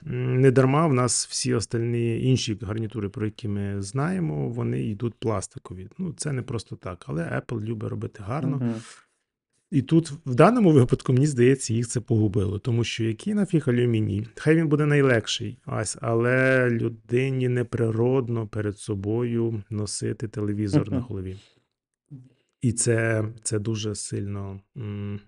не 0.04 0.50
дарма 0.50 0.86
в 0.86 0.94
нас 0.94 1.26
всі 1.26 1.54
остальні 1.54 2.22
інші 2.24 2.58
гарнітури, 2.62 3.08
про 3.08 3.24
які 3.26 3.48
ми 3.48 3.82
знаємо, 3.82 4.48
вони 4.48 4.82
йдуть 4.82 5.14
пластикові. 5.18 5.88
Ну, 5.98 6.12
це 6.16 6.32
не 6.32 6.42
просто 6.42 6.76
так. 6.76 7.04
Але 7.08 7.22
Apple 7.22 7.60
любить 7.60 7.90
робити 7.90 8.22
гарно. 8.26 8.56
мгм. 8.56 8.74
І 9.70 9.82
тут, 9.82 10.12
в 10.26 10.34
даному 10.34 10.72
випадку, 10.72 11.12
мені 11.12 11.26
здається, 11.26 11.74
їх 11.74 11.88
це 11.88 12.00
погубило, 12.00 12.58
тому 12.58 12.84
що 12.84 13.04
який 13.04 13.34
нафіг 13.34 13.64
алюміній? 13.70 14.26
Хай 14.34 14.56
він 14.56 14.68
буде 14.68 14.86
найлегший, 14.86 15.58
ось, 15.66 15.96
але 16.00 16.68
людині 16.70 17.48
неприродно 17.48 18.46
перед 18.46 18.78
собою 18.78 19.62
носити 19.70 20.28
телевізор 20.28 20.90
на 20.90 21.00
голові. 21.00 21.36
І 22.62 22.72
це, 22.72 23.24
це 23.42 23.58
дуже 23.58 23.94
сильно 23.94 24.60
м, 24.76 25.20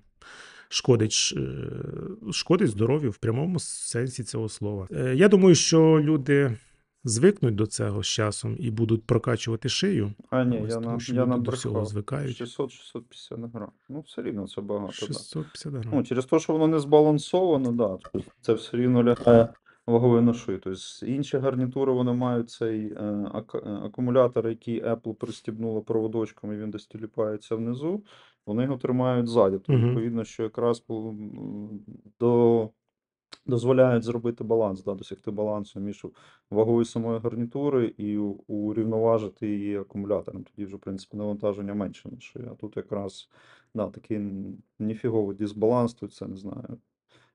шкодить, 0.72 1.34
е, 1.36 2.32
шкодить 2.32 2.70
здоров'ю 2.70 3.10
в 3.10 3.16
прямому 3.16 3.58
сенсі 3.60 4.24
цього 4.24 4.48
слова. 4.48 4.88
Е, 4.92 5.14
Я 5.14 5.28
думаю, 5.28 5.54
що 5.54 6.00
люди 6.02 6.56
звикнуть 7.04 7.54
до 7.54 7.66
цього 7.66 8.02
з 8.02 8.06
часом 8.06 8.56
і 8.58 8.70
будуть 8.70 9.04
прокачувати 9.06 9.68
шию. 9.68 10.12
А, 10.30 10.44
ні, 10.44 10.60
Ось, 10.60 10.70
я, 10.70 10.80
тому 10.80 10.90
на, 10.90 11.00
що 11.00 11.14
я 11.14 11.26
люди 11.26 11.38
до 11.38 11.50
всього 11.50 11.84
звикають. 11.84 12.40
600-650 12.40 13.50
грам. 13.54 13.70
Ну, 13.88 14.00
все 14.00 14.22
рівно 14.22 14.48
це 14.48 14.60
багато, 14.60 14.92
650 14.92 15.72
грам. 15.72 15.92
Ну, 15.92 16.04
через 16.04 16.26
те, 16.26 16.38
що 16.38 16.52
воно 16.52 16.66
не 16.66 16.78
збалансовано, 16.78 17.72
да, 17.72 18.20
це 18.40 18.52
все 18.52 18.76
рівно 18.76 19.04
лягає 19.04 19.48
ваговою 19.86 20.22
ношою. 20.22 20.60
Тобто 20.64 21.06
інші 21.06 21.38
гарнітури 21.38 21.92
вони 21.92 22.12
мають 22.12 22.50
цей 22.50 22.92
е, 22.92 23.30
акумулятор, 23.64 24.48
який 24.48 24.84
Apple 24.84 25.14
пристібнула 25.14 25.80
проводочком, 25.80 26.52
і 26.52 26.56
він 26.56 26.70
десь 26.70 26.86
тіліпається 26.86 27.56
внизу. 27.56 28.02
Вони 28.46 28.62
його 28.62 28.76
тримають 28.76 29.28
ззаді. 29.28 29.58
То 29.58 29.72
Мгм. 29.72 29.86
відповідно, 29.86 30.24
що 30.24 30.42
якраз 30.42 30.84
до, 32.20 32.70
дозволяють 33.46 34.04
зробити 34.04 34.44
баланс, 34.44 34.84
да, 34.84 34.94
досягти 34.94 35.30
балансу 35.30 35.80
між 35.80 36.06
вагою 36.50 36.84
самої 36.84 37.18
гарнітури 37.20 37.94
і 37.96 38.16
урівноважити 38.46 39.48
її 39.48 39.76
акумулятором. 39.78 40.44
Тоді 40.44 40.64
вже, 40.64 40.76
в 40.76 40.80
принципі, 40.80 41.16
навантаження 41.16 41.74
менше 41.74 42.10
шию. 42.20 42.48
А 42.52 42.54
тут 42.54 42.76
якраз 42.76 43.28
да, 43.74 43.86
такий 43.88 44.20
ніфіговий 44.78 45.36
дисбаланс, 45.36 45.94
тут 45.94 46.14
це 46.14 46.26
не 46.26 46.36
знаю. 46.36 46.78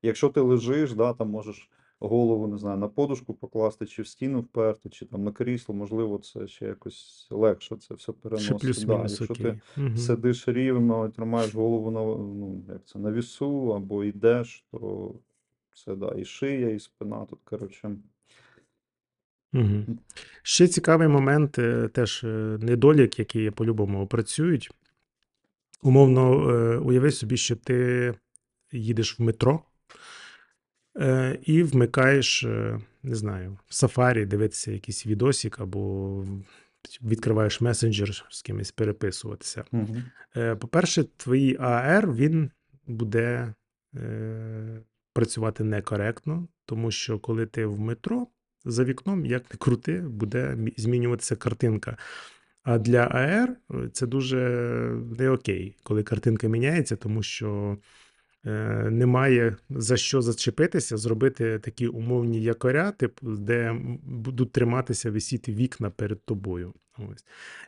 Якщо 0.01 0.29
ти 0.29 0.41
лежиш, 0.41 0.93
да, 0.93 1.13
там 1.13 1.29
можеш 1.29 1.69
голову, 1.99 2.47
не 2.47 2.57
знаю, 2.57 2.77
на 2.77 2.87
подушку 2.87 3.33
покласти, 3.33 3.85
чи 3.85 4.01
в 4.01 4.07
стіну 4.07 4.39
вперти, 4.39 4.89
чи 4.89 5.05
там 5.05 5.23
на 5.23 5.31
крісло, 5.31 5.75
можливо, 5.75 6.17
це 6.17 6.47
ще 6.47 6.65
якось 6.65 7.27
легше 7.31 7.75
це 7.75 7.93
все 7.93 8.11
Ще 8.11 8.13
переносити. 8.13 8.85
Да, 8.85 9.01
якщо 9.01 9.27
ти. 9.27 9.59
Мгм. 9.77 9.97
сидиш 9.97 10.47
рівно, 10.47 11.09
тримаєш 11.09 11.55
голову 11.55 11.91
на, 11.91 11.99
ну, 11.99 12.63
як 12.69 12.85
це, 12.85 12.99
на 12.99 13.11
вісу 13.11 13.73
або 13.75 14.03
йдеш, 14.03 14.65
то 14.71 15.15
це 15.73 15.95
да, 15.95 16.15
і 16.17 16.25
шия, 16.25 16.69
і 16.69 16.79
спина 16.79 17.25
тут, 17.25 17.39
коротше. 17.43 17.95
Мгм. 19.53 19.99
Ще 20.41 20.67
цікавий 20.67 21.07
момент, 21.07 21.59
е, 21.59 21.87
теж 21.87 22.23
е, 22.23 22.57
недолік, 22.61 23.19
який 23.19 23.51
по-любому 23.51 24.03
опрацюють. 24.03 24.71
Умовно, 25.83 26.51
е, 26.51 26.77
уяви 26.77 27.11
собі, 27.11 27.37
що 27.37 27.55
ти 27.55 28.13
їдеш 28.71 29.19
в 29.19 29.23
метро 29.23 29.63
і 31.43 31.63
вмикаєш, 31.63 32.43
е, 32.43 32.79
не 33.03 33.15
знаю, 33.15 33.57
в 33.67 33.75
сафарі 33.75 34.25
дивитися 34.25 34.71
якийсь 34.71 35.05
відосик 35.05 35.59
або 35.59 36.25
відкриваєш 37.01 37.61
месенджер 37.61 38.25
з 38.29 38.41
кимось 38.41 38.71
переписуватися. 38.71 39.63
Угу. 39.71 39.95
Е, 40.37 40.55
По-перше, 40.55 41.03
твій 41.17 41.57
АР 41.59 42.13
він 42.13 42.51
буде 42.87 43.53
е, 43.95 44.81
працювати 45.13 45.63
некоректно, 45.63 46.47
тому 46.65 46.91
що 46.91 47.19
коли 47.19 47.45
ти 47.45 47.65
в 47.65 47.79
метро 47.79 48.27
за 48.65 48.83
вікном, 48.83 49.25
як 49.25 49.53
не 49.53 49.57
крути, 49.57 50.01
буде 50.01 50.57
змінюватися 50.77 51.35
картинка. 51.35 51.97
А 52.63 52.77
для 52.77 52.99
АР 52.99 53.55
е, 53.71 53.89
це 53.93 54.07
дуже 54.07 54.37
не 55.19 55.29
окей, 55.29 55.75
коли 55.83 56.03
картинка 56.03 56.47
міняється, 56.47 56.95
тому 56.95 57.23
що 57.23 57.77
е, 57.77 57.81
немає 58.89 59.55
за 59.69 59.97
що 59.97 60.21
зачепитися, 60.21 60.97
зробити 60.97 61.59
такі 61.59 61.87
умовні 61.87 62.41
якоря, 62.41 62.91
типу, 62.91 63.27
де 63.31 63.75
будуть 64.03 64.51
триматися 64.51 65.11
висіти 65.11 65.51
вікна 65.53 65.89
перед 65.89 66.25
тобою. 66.25 66.73
Ось. 66.97 67.25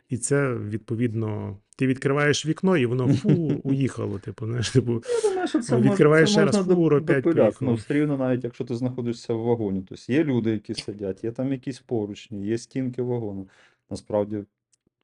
І 0.08 0.18
це 0.18 0.54
відповідно, 0.54 1.58
ти 1.76 1.86
відкриваєш 1.86 2.46
вікно, 2.46 2.76
і 2.76 2.86
воно 2.86 3.14
фу, 3.14 3.30
уїхало. 3.64 4.18
Типу, 4.18 4.46
знаєш, 4.46 4.70
типу, 4.70 4.92
Я 5.24 5.30
думаю, 5.30 5.48
що 5.48 5.60
це, 5.60 5.78
Ну, 5.78 5.80
відкриваєш 5.90 6.30
ще 6.30 6.44
раз, 6.44 6.56
можна 6.56 6.74
фур, 6.74 6.90
до- 6.90 6.96
опять 6.96 7.24
допиляти. 7.24 7.56
Ну, 7.60 7.74
все 7.74 7.94
рівно, 7.94 8.16
навіть 8.16 8.44
якщо 8.44 8.64
ти 8.64 8.74
знаходишся 8.76 9.34
в 9.34 9.38
вагоні. 9.40 9.84
Тобто 9.88 10.12
є 10.12 10.24
люди, 10.24 10.50
які 10.50 10.74
сидять, 10.74 11.24
є 11.24 11.30
там 11.32 11.52
якісь 11.52 11.80
поручні, 11.80 12.46
є 12.46 12.58
стінки 12.58 13.02
вагону. 13.02 13.48
Насправді, 13.90 14.38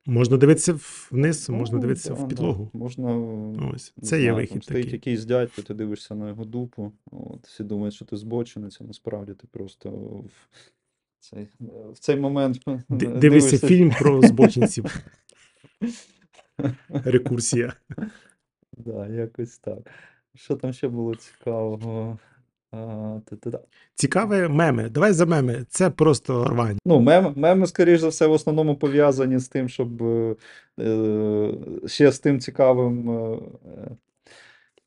можна 0.06 0.36
дивитися 0.36 0.78
вниз, 1.10 1.48
можна 1.48 1.76
ну, 1.76 1.80
дивитися 1.80 2.08
да, 2.08 2.14
в 2.14 2.18
да. 2.18 2.26
підлогу. 2.26 2.70
Можна, 2.72 3.16
Ось, 3.74 3.94
це 4.02 4.16
є 4.16 4.22
знаю, 4.22 4.26
там 4.26 4.36
вихід 4.36 4.64
стоїть 4.64 4.84
такий. 4.84 4.92
якийсь 4.92 5.24
дядько, 5.24 5.62
ти 5.62 5.74
дивишся 5.74 6.14
на 6.14 6.28
його 6.28 6.44
дупу. 6.44 6.92
От, 7.10 7.46
всі 7.46 7.64
думають, 7.64 7.94
що 7.94 8.04
ти 8.04 8.16
збочинець, 8.16 8.80
а 8.80 8.84
насправді 8.84 9.34
ти 9.34 9.46
просто 9.46 9.90
в 9.90 10.30
цей, 11.18 11.48
в 11.92 11.98
цей 11.98 12.16
момент 12.16 12.60
Д- 12.66 12.76
дивишся. 12.88 13.20
Дивишся 13.20 13.66
фільм 13.66 13.92
про 13.98 14.22
збочинців. 14.28 14.84
Рекурсія. 16.88 17.72
Да, 18.78 19.08
якось 19.08 19.58
так. 19.58 19.90
Що 20.34 20.56
там 20.56 20.72
ще 20.72 20.88
було 20.88 21.14
цікавого? 21.14 22.18
Цікаве 23.94 24.48
меми. 24.48 24.88
Давай 24.88 25.12
за 25.12 25.26
меми. 25.26 25.64
Це 25.68 25.90
просто 25.90 26.44
рвань. 26.44 26.78
Ну, 26.86 27.00
мем, 27.00 27.32
меми, 27.36 27.66
скоріш 27.66 28.00
за 28.00 28.08
все, 28.08 28.26
в 28.26 28.32
основному 28.32 28.76
пов'язані 28.76 29.38
з 29.38 29.48
тим, 29.48 29.68
щоб 29.68 30.02
е, 30.02 30.36
е, 30.80 31.52
ще 31.86 32.12
з 32.12 32.18
тим 32.18 32.40
цікавим 32.40 33.10
е, 33.10 33.38
е, 33.66 33.96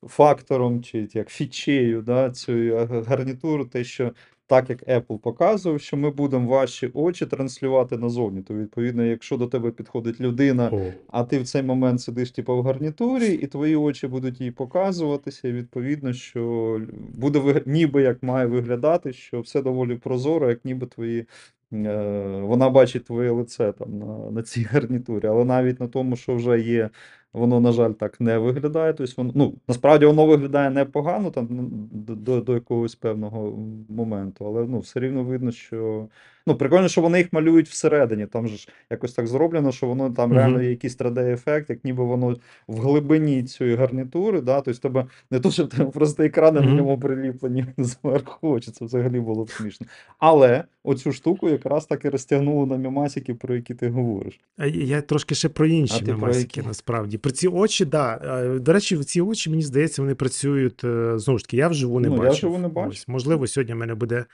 фактором, 0.08 0.82
чи 0.82 1.08
як 1.12 1.28
фічею, 1.28 2.02
да, 2.02 2.30
цієї 2.30 2.86
гарнітуру, 3.06 3.64
те, 3.64 3.84
що 3.84 4.12
так 4.50 4.70
як 4.70 4.82
Apple 4.88 5.18
показував, 5.18 5.80
що 5.80 5.96
ми 5.96 6.10
будемо 6.10 6.48
ваші 6.48 6.90
очі 6.94 7.26
транслювати 7.26 7.96
назовні. 7.96 8.42
То, 8.42 8.54
відповідно, 8.54 9.04
якщо 9.04 9.36
до 9.36 9.46
тебе 9.46 9.70
підходить 9.70 10.20
людина, 10.20 10.70
О, 10.72 10.80
а 11.08 11.24
ти 11.24 11.38
в 11.38 11.44
цей 11.44 11.62
момент 11.62 12.00
сидиш 12.00 12.30
типу, 12.30 12.56
в 12.56 12.62
гарнітурі, 12.62 13.32
і 13.32 13.46
твої 13.46 13.76
очі 13.76 14.06
будуть 14.06 14.40
їй 14.40 14.50
показуватися, 14.50 15.48
і 15.48 15.52
відповідно, 15.52 16.12
що 16.12 16.80
буде 17.14 17.38
виг- 17.38 17.62
ніби 17.68 18.02
як 18.02 18.22
має 18.22 18.46
виглядати, 18.46 19.12
що 19.12 19.40
все 19.40 19.62
доволі 19.62 19.94
прозоро, 19.94 20.48
як 20.48 20.64
ніби 20.64 20.86
твої. 20.86 21.24
е, 21.72 22.40
Вона 22.42 22.70
бачить 22.70 23.04
твоє 23.04 23.30
лице 23.30 23.72
там 23.72 23.98
на, 23.98 24.30
на 24.30 24.42
цій 24.42 24.62
гарнітурі, 24.62 25.26
але 25.26 25.44
навіть 25.44 25.80
на 25.80 25.88
тому, 25.88 26.16
що 26.16 26.34
вже 26.34 26.60
є, 26.60 26.90
воно, 27.32 27.60
на 27.60 27.72
жаль, 27.72 27.92
так 27.92 28.20
не 28.20 28.38
виглядає. 28.38 28.92
Тобто, 28.92 29.12
воно, 29.16 29.32
ну, 29.34 29.54
насправді 29.68 30.06
воно 30.06 30.26
виглядає 30.26 30.70
непогано 30.70 31.30
там, 31.30 31.48
ну, 31.50 31.70
до, 31.92 32.40
до, 32.40 32.54
якогось 32.54 32.94
певного 32.94 33.58
моменту, 33.88 34.46
але 34.46 34.66
ну, 34.66 34.78
все 34.78 35.00
рівно 35.00 35.24
видно, 35.24 35.52
що. 35.52 36.08
Ну, 36.46 36.56
прикольно, 36.56 36.88
що 36.88 37.00
вони 37.00 37.18
їх 37.18 37.32
малюють 37.32 37.68
всередині. 37.68 38.26
Там 38.26 38.48
же 38.48 38.56
ж 38.56 38.68
якось 38.90 39.12
так 39.12 39.26
зроблено, 39.26 39.72
що 39.72 39.86
воно 39.86 40.10
там 40.10 40.32
реально 40.32 40.62
є 40.62 40.70
якийсь 40.70 40.98
3D-ефект, 40.98 41.64
як 41.68 41.84
ніби 41.84 42.04
воно 42.04 42.36
в 42.68 42.80
глибині 42.80 43.42
цієї 43.42 43.76
гарнітури, 43.76 44.40
да? 44.40 44.60
тобто 44.60 44.80
тебе 44.80 45.06
не 45.30 45.40
то, 45.40 45.50
що 45.50 45.66
тебе 45.66 45.90
просто 45.90 46.22
екрани 46.22 46.60
на 46.60 46.74
ньому 46.74 46.98
приліплені 46.98 47.66
зверху 47.78 48.48
очі, 48.48 48.70
це 48.70 48.84
взагалі 48.84 49.20
було 49.20 49.44
б 49.44 49.50
смішно. 49.50 49.86
Але 50.18 50.64
оцю 50.84 51.12
штуку 51.12 51.48
якраз 51.48 51.86
так 51.86 52.04
і 52.04 52.08
розтягнули 52.08 52.66
на 52.66 52.76
мімасики, 52.76 53.34
про 53.34 53.54
які 53.54 53.74
ти 53.74 53.88
говориш. 53.88 54.40
А 54.56 54.66
я 54.66 55.02
трошки 55.02 55.34
ще 55.34 55.48
про 55.48 55.66
інші 55.66 56.04
які? 56.38 56.62
насправді. 56.62 57.18
Про 57.20 57.30
ці 57.30 57.48
очі, 57.48 57.84
да. 57.84 58.20
Е, 58.24 58.58
До 58.58 58.72
речі, 58.72 58.96
ці 59.04 59.20
очі, 59.20 59.50
мені 59.50 59.62
здається, 59.62 60.02
вони 60.02 60.14
працюють 60.14 60.84
е, 60.84 61.18
знову 61.18 61.38
ж 61.38 61.44
таки. 61.44 61.56
Я 61.56 61.68
вживу 61.68 62.00
не 62.00 62.08
Ну, 62.08 62.24
я 62.24 62.30
вживу 62.30 62.58
не 62.58 62.68
бачив. 62.68 62.90
Ось, 62.92 63.08
можливо, 63.08 63.46
сьогодні 63.46 63.74
в 63.74 63.76
мене 63.76 63.94
буде 63.94 64.24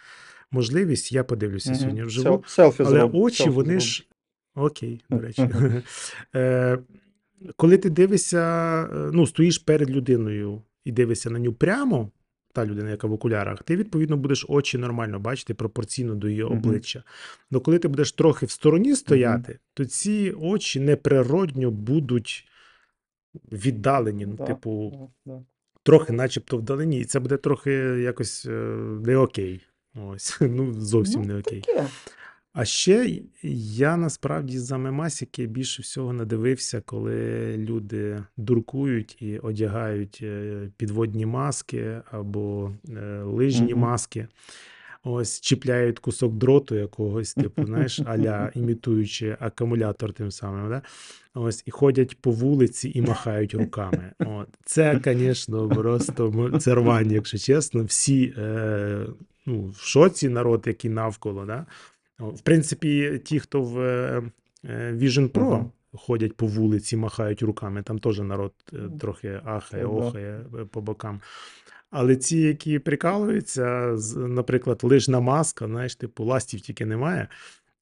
можливість, 0.50 1.12
я 1.12 1.24
подивлюся 1.24 1.70
Мгм. 1.70 1.80
сьогодні 1.80 2.02
вживу. 2.02 2.28
Сел- 2.36 2.48
Селфі 2.48 2.82
Але 2.86 3.00
зроб- 3.00 3.10
очі, 3.16 3.36
селфі 3.36 3.50
вони 3.50 3.68
зроб. 3.70 3.80
ж. 3.80 4.06
Окей, 4.54 5.00
до 5.10 5.18
речі. 5.18 5.48
Е, 6.36 6.78
Коли 7.56 7.78
ти 7.78 7.90
дивишся, 7.90 8.88
ну, 9.12 9.26
стоїш 9.26 9.58
перед 9.58 9.90
людиною 9.90 10.62
і 10.84 10.92
дивишся 10.92 11.30
на 11.30 11.38
нього 11.38 11.56
прямо, 11.56 12.10
та 12.52 12.66
людина, 12.66 12.90
яка 12.90 13.06
в 13.06 13.12
окулярах, 13.12 13.62
ти 13.62 13.76
відповідно 13.76 14.16
будеш 14.16 14.46
очі 14.48 14.78
нормально 14.78 15.18
бачити 15.20 15.54
пропорційно 15.54 16.14
до 16.14 16.28
її 16.28 16.42
обличчя. 16.42 17.02
Але 17.50 17.60
коли 17.60 17.78
ти 17.78 17.88
будеш 17.88 18.12
трохи 18.12 18.46
в 18.46 18.50
стороні 18.50 18.96
стояти, 18.96 19.58
то 19.74 19.84
ці 19.84 20.34
очі 20.40 20.80
неприродньо 20.80 21.70
будуть 21.70 22.44
віддалені. 23.52 24.26
Ну, 24.26 24.34
Да, 24.34 24.44
типу, 24.44 24.92
да, 25.26 25.32
да. 25.32 25.42
трохи, 25.82 26.12
начебто, 26.12 26.56
вдалині, 26.56 27.00
і 27.00 27.04
це 27.04 27.20
буде 27.20 27.36
трохи 27.36 27.72
якось 28.00 28.46
е, 28.46 28.50
не 29.06 29.16
окей. 29.16 29.60
Ось, 29.94 30.38
ну 30.40 30.72
зовсім 30.72 31.20
Ну, 31.22 31.26
не 31.28 31.38
окей. 31.38 31.60
Таке. 31.60 31.86
А 32.52 32.64
ще 32.64 33.20
я 33.52 33.96
насправді 33.96 34.58
за 34.58 34.78
мемасики 34.78 35.46
більше 35.46 35.82
всього 35.82 36.12
надивився, 36.12 36.80
коли 36.80 37.56
люди 37.56 38.24
дуркують 38.36 39.22
і 39.22 39.38
одягають 39.38 40.18
е, 40.22 40.70
підводні 40.76 41.26
маски 41.26 42.00
або 42.10 42.72
е, 42.96 43.22
лижні 43.22 43.72
Мгм. 43.72 43.80
маски. 43.80 44.28
Ось 45.08 45.40
чіпляють 45.40 45.98
кусок 45.98 46.34
дроту 46.34 46.74
якогось, 46.74 47.34
типу, 47.42 47.64
знаєш, 47.64 48.00
аля 48.04 48.50
імітуючи 48.54 49.36
акумулятор 49.40 50.12
тим 50.12 50.30
самим, 50.30 50.68
да? 50.68 50.82
Ось, 51.34 51.62
і 51.66 51.70
ходять 51.70 52.20
по 52.20 52.30
вулиці 52.30 52.92
і 52.94 53.02
махають 53.02 53.54
руками. 53.54 54.12
От. 54.18 54.48
Це, 54.64 55.00
звісно, 55.04 55.68
просто 55.68 56.50
це 56.60 56.74
рвань, 56.74 57.10
якщо 57.10 57.38
чесно. 57.38 57.84
Всі 57.84 58.34
е, 58.38 59.06
ну, 59.46 59.64
в 59.66 59.76
шоці 59.76 60.28
народ, 60.28 60.64
який 60.66 60.90
навколо. 60.90 61.44
Да? 61.44 61.66
В 62.18 62.40
принципі, 62.40 63.20
ті, 63.24 63.40
хто 63.40 63.62
в 63.62 63.80
е, 63.80 64.22
е, 64.64 64.92
Vision 64.92 65.28
Pro 65.28 65.64
ходять 65.92 66.36
по 66.36 66.46
вулиці, 66.46 66.96
махають 66.96 67.42
руками, 67.42 67.82
там 67.82 67.98
теж 67.98 68.18
народ 68.18 68.52
е, 68.72 68.76
трохи 69.00 69.40
ахає, 69.44 69.84
охає 69.84 70.40
е, 70.60 70.64
по 70.64 70.80
бокам. 70.80 71.20
Але 71.90 72.16
ці, 72.16 72.38
які 72.38 72.78
прикалуються, 72.78 73.96
наприклад, 74.16 74.80
лижна 74.82 75.20
маска, 75.20 75.66
знаєш, 75.66 75.96
типу, 75.96 76.24
ластів 76.24 76.60
тільки 76.60 76.86
немає. 76.86 77.28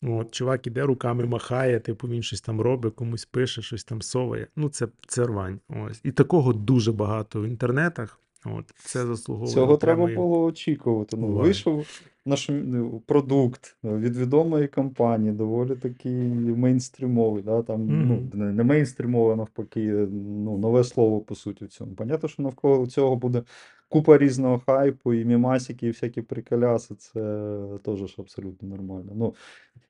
От, 0.02 0.30
чувак 0.30 0.66
іде 0.66 0.82
руками 0.82 1.25
махає, 1.25 1.80
типу, 1.80 2.08
він 2.08 2.23
щось 2.23 2.40
там 2.40 2.61
робить, 2.61 2.94
комусь 2.94 3.25
пише, 3.25 3.62
щось 3.62 3.84
там 3.84 4.02
соває. 4.02 4.46
Ну, 4.56 4.68
це, 4.68 4.88
це 5.06 5.25
рвань. 5.25 5.61
Ось. 5.68 6.00
І 6.04 6.12
такого 6.12 6.52
дуже 6.52 6.92
багато 6.92 7.40
в 7.40 7.44
інтернетах. 7.44 8.20
От, 8.44 8.64
це 8.76 9.06
заслуговує. 9.06 9.54
Цього 9.54 9.76
треба 9.76 10.06
було 10.06 10.44
очікувати. 10.44 11.16
Ну, 11.16 11.26
вийшов 11.26 11.87
наш 12.26 12.49
ну, 12.49 13.02
продукт 13.06 13.76
від 13.84 14.16
відомої 14.16 14.68
компанії, 14.68 15.32
доволі 15.32 15.75
такий 15.76 16.14
мейнстрімовий. 16.32 17.42
Да? 17.42 17.62
Там, 17.62 17.80
Мгм. 17.80 18.30
ну, 18.34 18.44
не 18.44 18.64
мейнстрімовий, 18.64 19.37
навпаки, 19.37 19.90
ну, 20.11 20.58
нове 20.58 20.84
слово 20.84 21.20
по 21.20 21.34
суті 21.34 21.64
в 21.64 21.68
цьому. 21.68 21.94
Понятно, 21.94 22.28
що 22.28 22.42
навколо 22.42 22.87
цього 22.87 23.16
буде 23.16 23.42
купа 23.88 24.18
різного 24.18 24.62
хайпу, 24.66 25.14
і 25.14 25.24
мімасики, 25.24 25.86
і 25.86 25.90
всякі 25.90 26.22
приколяси. 26.22 26.94
Це 26.94 27.58
теж 27.84 27.98
ж 27.98 28.14
абсолютно 28.18 28.68
нормально. 28.68 29.12
Ну, 29.14 29.34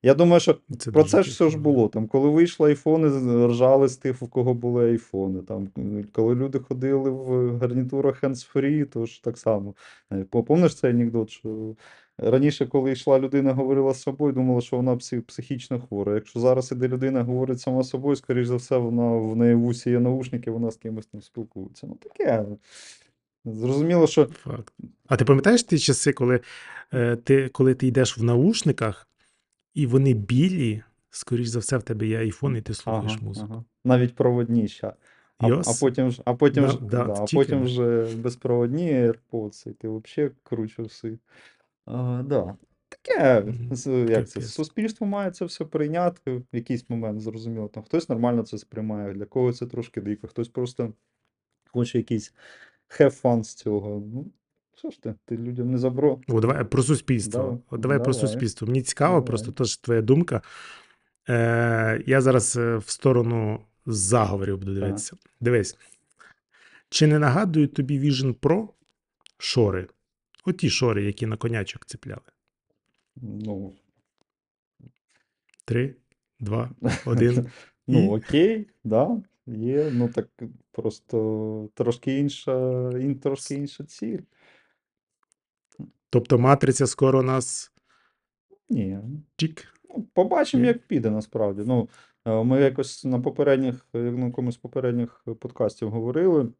я 0.02 0.14
думаю, 0.14 0.40
що 0.40 0.56
Це 0.78 0.92
про 0.92 1.04
це 1.04 1.22
ж 1.22 1.30
все 1.30 1.50
ж 1.50 1.58
було. 1.58 1.88
Там, 1.88 2.06
коли 2.06 2.30
вийшли 2.30 2.68
айфони, 2.68 3.08
ржали 3.46 3.88
з 3.88 3.96
тих, 3.96 4.22
у 4.22 4.28
кого 4.28 4.54
були 4.54 4.90
айфони. 4.90 5.42
Там, 5.42 5.68
коли 6.12 6.34
люди 6.34 6.58
ходили 6.58 7.10
в 7.10 7.58
гарнітурах 7.58 8.24
hands-free, 8.24 8.84
то 8.84 9.06
ж 9.06 9.24
так 9.24 9.38
само. 9.38 9.74
Е, 10.12 10.24
Помниш 10.24 10.74
цей 10.74 10.90
анекдот, 10.90 11.30
що 11.30 11.74
раніше, 12.18 12.66
коли 12.66 12.92
йшла 12.92 13.18
людина, 13.18 13.52
говорила 13.52 13.94
з 13.94 14.02
собою, 14.02 14.32
думала, 14.32 14.60
що 14.60 14.76
вона 14.76 14.96
психічно 15.26 15.80
хвора. 15.80 16.14
Якщо 16.14 16.40
зараз 16.40 16.72
іде 16.72 16.88
людина, 16.88 17.22
говорить 17.22 17.60
сама 17.60 17.82
з 17.82 17.88
собою, 17.88 18.16
скоріш 18.16 18.46
за 18.46 18.56
все, 18.56 18.76
вона 18.76 19.16
в 19.16 19.36
неї 19.36 19.54
в 19.54 19.66
усі 19.66 19.90
є 19.90 20.00
наушники, 20.00 20.50
вона 20.50 20.70
з 20.70 20.76
кимось 20.76 21.06
там 21.06 21.22
спілкується. 21.22 21.86
Ну 21.86 21.94
таке. 21.94 22.44
Зрозуміло, 23.44 24.06
що 24.06 24.26
Факт. 24.26 24.74
А 25.06 25.16
ти 25.16 25.24
пам'ятаєш 25.24 25.62
ті 25.62 25.78
часи, 25.78 26.12
коли, 26.12 26.40
е, 26.94 27.16
ти, 27.16 27.48
коли 27.48 27.74
ти 27.74 27.86
йдеш 27.86 28.18
в 28.18 28.22
наушниках, 28.22 29.08
і 29.74 29.86
вони 29.86 30.14
білі, 30.14 30.82
скоріш 31.10 31.48
за 31.48 31.58
все, 31.58 31.76
в 31.76 31.82
тебе 31.82 32.06
є 32.06 32.18
айфон, 32.18 32.56
і 32.56 32.60
ти 32.60 32.74
слухаєш 32.74 33.12
ага, 33.12 33.26
музику. 33.26 33.48
ага. 33.50 33.64
навіть 33.84 34.14
проводні 34.14 34.68
ще. 34.68 34.92
А, 35.38 35.46
а 35.48 35.72
потім, 35.80 36.10
ж- 36.10 36.22
а 36.24 36.34
потім, 36.34 36.64
Да, 36.64 36.70
ж- 36.70 36.78
да, 36.80 37.04
да, 37.04 37.12
а 37.12 37.26
потім 37.32 37.62
вже 37.62 38.16
безпроводні 38.16 38.92
AirPods, 38.92 39.68
і 39.70 39.72
ти 39.72 39.88
взагалі 39.88 40.32
круче 40.42 40.82
все. 40.82 41.18
А, 41.86 42.22
да. 42.26 42.56
Таке, 42.88 43.44
як 44.08 44.28
це, 44.28 44.40
суспільство 44.40 45.06
має 45.06 45.30
це 45.30 45.44
все 45.44 45.64
прийняти 45.64 46.32
в 46.32 46.42
якийсь 46.52 46.90
момент, 46.90 47.20
зрозуміло. 47.20 47.68
Там 47.68 47.82
хтось 47.82 48.08
нормально 48.08 48.42
це 48.42 48.58
сприймає, 48.58 49.14
для 49.14 49.24
кого 49.24 49.52
це 49.52 49.66
трошки 49.66 50.00
дико, 50.00 50.26
хтось 50.28 50.48
просто 50.48 50.92
хоче 51.66 51.98
якийсь 51.98 52.34
have 53.00 53.20
fun 53.22 53.44
з 53.44 53.54
цього. 53.54 54.02
Ну, 54.14 54.26
що 54.76 54.90
ж 54.90 55.02
ти, 55.02 55.14
ти 55.24 55.36
людям 55.36 55.70
не 55.70 55.78
забро. 55.78 56.20
О, 56.28 56.40
давай 56.40 56.64
про 56.64 56.82
суспільство. 56.82 57.42
Давай, 57.42 57.58
От 57.70 57.80
давай 57.80 58.04
про 58.04 58.14
суспільство. 58.14 58.66
Мені 58.66 58.82
цікаво, 58.82 59.14
Давай. 59.14 59.26
просто 59.26 59.52
теж 59.52 59.76
твоя 59.76 60.02
думка. 60.02 60.42
Е, 61.28 62.02
я 62.06 62.20
зараз 62.20 62.56
е, 62.56 62.76
в 62.76 62.88
сторону 62.88 63.60
заговорів 63.86 64.58
буду 64.58 64.72
Так. 64.74 64.80
дивитися. 64.82 65.16
Дивись. 65.40 65.76
Чи 66.88 67.06
не 67.06 67.18
нагадують 67.18 67.74
тобі 67.74 68.00
Vision 68.00 68.34
Pro 68.34 68.68
шори? 69.38 69.88
Оті 70.44 70.70
шори, 70.70 71.04
які 71.04 71.26
на 71.26 71.36
конячок 71.36 71.86
цепляли. 71.86 72.20
Ну, 73.16 73.72
Три, 75.64 75.94
два, 76.40 76.70
один. 77.06 77.46
Ну, 77.86 78.16
окей, 78.16 78.66
да, 78.84 79.22
є. 79.46 79.90
Ну 79.92 80.08
так 80.08 80.28
просто 80.72 81.68
трошки 81.74 82.18
інша, 82.18 82.90
трошки 83.22 83.54
інша 83.54 83.84
ціль. 83.84 84.20
Тобто 86.10 86.38
матриця 86.38 86.86
скоро 86.86 87.22
нас 87.22 87.72
Ні. 88.68 88.98
чік. 89.36 89.64
Ну, 89.88 90.06
побачимо, 90.12 90.60
Ні? 90.60 90.68
як 90.68 90.86
піде 90.86 91.10
насправді. 91.10 91.62
Ну, 91.66 91.88
е, 92.24 92.44
ми 92.44 92.60
якось 92.60 93.04
на 93.04 93.20
попередніх, 93.20 93.86
е, 93.94 93.98
на 93.98 94.26
якомусь 94.26 94.54
з 94.54 94.58
попередніх 94.58 95.24
подкастів 95.40 95.90
говорили. 95.90 96.52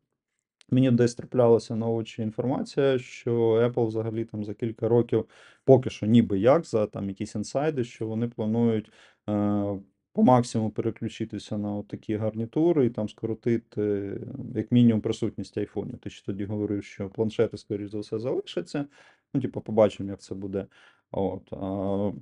Мені 0.71 0.91
десь 0.91 1.15
траплялася 1.15 1.77
на 1.77 1.89
очі 1.89 2.23
інформація, 2.23 2.99
що 2.99 3.33
Apple 3.53 3.87
взагалі 3.87 4.25
там 4.25 4.45
за 4.45 4.55
кілька 4.55 4.89
років, 4.89 5.29
поки 5.65 5.91
що 5.91 6.07
ніби 6.07 6.39
як, 6.39 6.67
за 6.67 6.87
там 6.87 7.09
якісь 7.09 7.35
інсайди, 7.35 7.85
що 7.85 8.07
вони 8.07 8.29
планують 8.29 8.93
е, 9.29 9.79
по 10.15 10.23
максимуму 10.23 10.71
переключитися 10.71 11.59
на 11.59 11.83
такі 11.83 12.17
гарнітури 12.17 12.87
і 12.87 12.91
там 12.91 13.09
скоротити 13.09 14.15
як 14.55 14.73
мінімум 14.73 15.01
присутність 15.01 15.59
айфонів. 15.59 15.99
Ти 15.99 16.11
ще 16.11 16.27
тоді 16.27 16.45
говорив, 16.45 16.85
що 16.85 17.11
планшети, 17.11 17.57
скоріш 17.57 17.91
за 17.91 17.99
все, 17.99 18.19
залишаться. 18.19 18.87
Ну, 19.35 19.41
типу, 19.41 19.61
побачимо, 19.61 20.11
як 20.11 20.21
це 20.21 20.35
буде. 20.35 20.67
От, 21.11 21.53
а, 21.53 22.13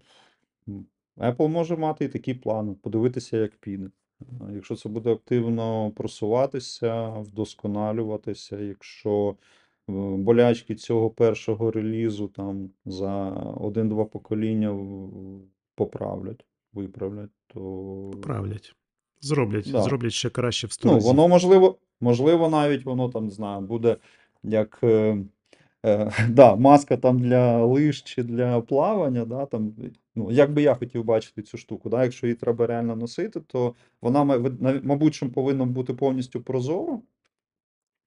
Apple 1.17 1.49
може 1.49 1.77
мати 1.77 2.05
і 2.05 2.09
такі 2.09 2.35
плани, 2.35 2.75
подивитися, 2.83 3.37
як 3.37 3.57
піде. 3.57 3.91
Якщо 4.55 4.77
це 4.77 4.89
буде 4.89 5.13
активно 5.13 5.91
просуватися, 5.91 7.09
вдосконалюватися, 7.09 8.59
якщо 8.61 9.37
е, 9.89 9.93
болячки 10.17 10.75
цього 10.75 11.11
першого 11.11 11.71
релізу 11.71 12.29
там 12.29 12.71
за 12.85 13.29
один-два 13.61 14.05
покоління 14.05 14.79
поправлять, 15.75 16.45
виправлять, 16.73 17.31
то 17.55 18.11
Поправлять. 18.13 18.75
Зроблять, 19.21 19.71
Да. 19.73 19.83
зроблять 19.83 20.13
ще 20.13 20.31
краще 20.31 20.67
в 20.67 20.73
сто 20.73 20.89
Ну, 20.89 20.99
воно 20.99 21.29
можливо, 21.29 21.79
можливо, 22.01 22.49
навіть 22.49 22.85
воно 22.85 23.09
там, 23.09 23.25
не 23.25 23.31
знаю, 23.31 23.61
буде 23.61 23.97
як 24.43 24.79
е, 24.83 25.19
е, 25.87 26.13
да, 26.29 26.57
маска 26.57 26.97
там 26.97 27.19
для 27.19 27.65
лиж 27.65 28.03
чи 28.03 28.23
для 28.23 28.61
плавання, 28.61 29.25
да, 29.25 29.47
там, 29.47 29.73
ну, 30.15 30.31
як 30.31 30.53
би 30.53 30.63
я 30.63 30.75
хотів 30.75 31.05
бачити 31.05 31.43
цю 31.43 31.59
штуку, 31.59 31.89
да, 31.91 32.03
якщо 32.03 32.27
її 32.27 32.35
треба 32.35 32.67
реально 32.67 32.97
носити, 32.97 33.41
то 33.41 33.75
вона, 34.01 34.25
мабуть, 34.83 35.15
що 35.15 35.31
повинна 35.33 35.65
бути 35.65 35.95
повністю 35.95 36.41
прозора. 36.41 36.99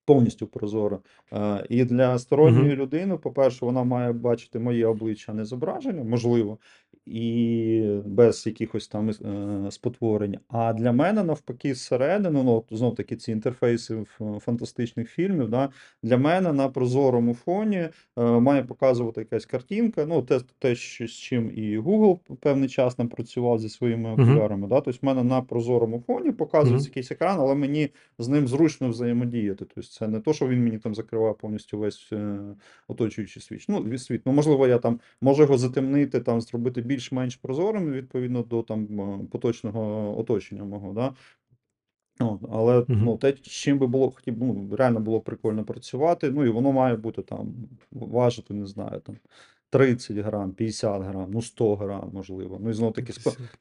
Повністю 0.04 0.46
прозора. 0.46 0.98
Е, 1.32 1.66
і 1.68 1.84
для 1.84 2.18
сторонньої 2.18 2.68
Мгм. 2.68 2.76
людини, 2.82 3.16
по-перше, 3.16 3.64
вона 3.64 3.84
має 3.84 4.12
бачити 4.12 4.58
моє 4.58 4.86
обличчя, 4.86 5.32
а 5.32 5.34
не 5.34 5.44
зображення, 5.44 6.04
можливо. 6.04 6.58
І 7.06 8.00
без 8.06 8.46
якихось 8.46 8.88
там 8.88 9.10
е, 9.10 9.70
спотворень. 9.70 10.38
А 10.48 10.72
для 10.72 10.92
мене, 10.92 11.24
навпаки, 11.24 11.74
зсередини, 11.74 12.42
ну, 12.42 12.64
знов 12.70 12.94
таки, 12.94 13.16
ці 13.16 13.32
інтерфейси 13.32 14.04
фантастичних 14.40 15.10
фільмів, 15.10 15.48
да, 15.50 15.68
для 16.02 16.16
мене 16.18 16.52
на 16.52 16.68
прозорому 16.68 17.34
фоні 17.34 17.76
е, 17.76 17.90
має 18.22 18.62
показувати 18.62 19.20
якась 19.20 19.46
картинка. 19.46 20.06
Ну, 20.06 20.22
те, 20.22 20.40
те, 20.58 20.74
що, 20.74 21.06
з 21.06 21.10
чим 21.12 21.50
і 21.54 21.78
Google 21.78 22.18
певний 22.40 22.68
час 22.68 22.98
нам 22.98 23.08
працював 23.08 23.58
зі 23.58 23.68
своїми 23.68 24.12
окулярами. 24.12 24.68
Да? 24.68 24.80
Тобто, 24.80 24.98
в 25.02 25.04
мене 25.06 25.24
на 25.24 25.40
прозорому 25.42 26.02
фоні 26.06 26.32
показується 26.32 26.76
Мгм. 26.76 26.90
якийсь 26.90 27.10
екран, 27.12 27.36
але 27.40 27.54
мені 27.54 27.90
з 28.18 28.28
ним 28.28 28.48
зручно 28.48 28.88
взаємодіяти. 28.88 29.64
Тобто, 29.74 29.82
це 29.82 30.08
не 30.08 30.20
то, 30.20 30.32
що 30.32 30.48
він 30.48 30.64
мені 30.64 30.78
там 30.78 30.94
закриває 30.94 31.34
повністю 31.34 31.78
весь 31.78 32.08
е, 32.12 32.38
оточуючий 32.88 33.42
світ. 33.42 33.64
Ну, 33.68 33.98
світ. 33.98 34.22
Ну, 34.24 34.32
можливо, 34.32 34.66
я 34.66 34.78
там 34.78 35.00
можу 35.20 35.42
його 35.42 35.58
затемнити, 35.58 36.20
там, 36.20 36.40
зробити 36.40 36.82
більш-менш 36.96 37.36
прозорим 37.36 37.92
відповідно 37.92 38.42
до 38.42 38.62
там 38.62 39.00
е, 39.00 39.26
поточного 39.30 40.18
оточення 40.18 40.64
мого. 40.64 40.92
Да? 40.92 41.14
От, 42.20 42.40
але 42.52 42.78
Мгм. 42.78 43.04
ну, 43.04 43.16
те, 43.16 43.32
чим 43.32 43.78
би 43.78 43.86
було 43.86 44.10
хотів, 44.10 44.38
ну, 44.38 44.76
реально 44.76 45.00
було 45.00 45.20
прикольно 45.20 45.64
працювати. 45.64 46.30
Ну 46.30 46.44
і 46.44 46.48
воно 46.48 46.72
має 46.72 46.96
бути 46.96 47.22
там, 47.22 47.54
важити, 47.90 48.54
не 48.54 48.66
знаю, 48.66 49.00
там 49.00 49.16
30 49.70 50.16
грам, 50.16 50.52
50 50.52 51.02
грам, 51.02 51.30
ну 51.30 51.42
100 51.42 51.76
грам, 51.76 52.10
можливо. 52.12 52.58
Ну 52.60 52.70
і 52.70 52.72
знову 52.72 52.92
таки. 52.92 53.12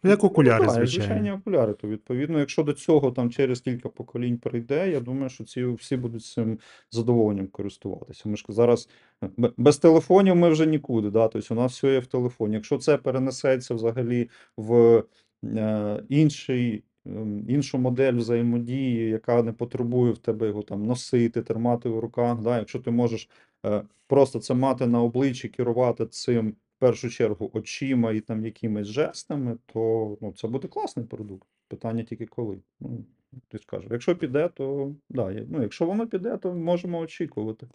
Ну, 0.03 0.09
як 0.09 0.23
окуляри, 0.23 0.65
так, 0.65 0.73
звичайно. 0.73 1.05
звичайні 1.05 1.31
окуляри. 1.31 1.73
То 1.73 1.87
відповідно, 1.87 2.39
якщо 2.39 2.63
до 2.63 2.73
цього 2.73 3.11
там 3.11 3.29
через 3.29 3.61
кілька 3.61 3.89
поколінь 3.89 4.37
прийде, 4.37 4.91
я 4.91 4.99
думаю, 4.99 5.29
що 5.29 5.43
ці 5.43 5.65
всі 5.65 5.97
будуть 5.97 6.25
цим 6.25 6.59
задоволенням 6.91 7.47
користуватися. 7.47 8.29
Ми 8.29 8.37
ж 8.37 8.45
зараз 8.49 8.89
е, 9.23 9.29
без 9.57 9.77
телефонів 9.77 10.35
ми 10.35 10.49
вже 10.49 10.65
нікуди. 10.65 11.09
Да? 11.09 11.27
Тобто 11.27 11.53
у 11.53 11.57
нас 11.57 11.71
все 11.71 11.93
є 11.93 11.99
в 11.99 12.07
телефоні. 12.07 12.55
Якщо 12.55 12.77
це 12.77 12.97
перенесеться 12.97 13.73
взагалі 13.73 14.29
в 14.57 15.03
е, 15.43 16.03
інший. 16.09 16.83
ем, 17.05 17.45
Іншу 17.49 17.77
модель 17.77 18.13
взаємодії, 18.13 19.09
яка 19.09 19.43
не 19.43 19.53
потребує 19.53 20.11
в 20.11 20.17
тебе 20.17 20.47
його 20.47 20.61
там 20.61 20.85
носити, 20.85 21.41
тримати 21.41 21.89
в 21.89 21.99
руках. 21.99 22.41
Да? 22.41 22.57
Якщо 22.57 22.79
ти 22.79 22.91
можеш 22.91 23.29
просто 24.07 24.39
це 24.39 24.53
мати 24.53 24.87
на 24.87 25.01
обличчі, 25.01 25.49
керувати 25.49 26.05
цим 26.05 26.49
в 26.49 26.79
першу 26.79 27.09
чергу 27.09 27.51
очима 27.53 28.11
і 28.11 28.19
там 28.19 28.45
якимись 28.45 28.87
жестами, 28.87 29.57
то 29.65 30.17
ну, 30.21 30.33
це 30.37 30.47
буде 30.47 30.67
класний 30.67 31.05
продукт. 31.05 31.47
Питання 31.67 32.03
тільки 32.03 32.25
коли. 32.25 32.59
Ну, 32.79 33.05
ти 33.47 33.59
скажеш, 33.59 33.87
якщо 33.91 34.15
піде, 34.15 34.49
то 34.49 34.95
да, 35.09 35.45
ну, 35.49 35.61
якщо 35.61 35.85
воно 35.85 36.07
піде, 36.07 36.37
то 36.37 36.53
можемо 36.53 36.99
очікувати. 36.99 37.67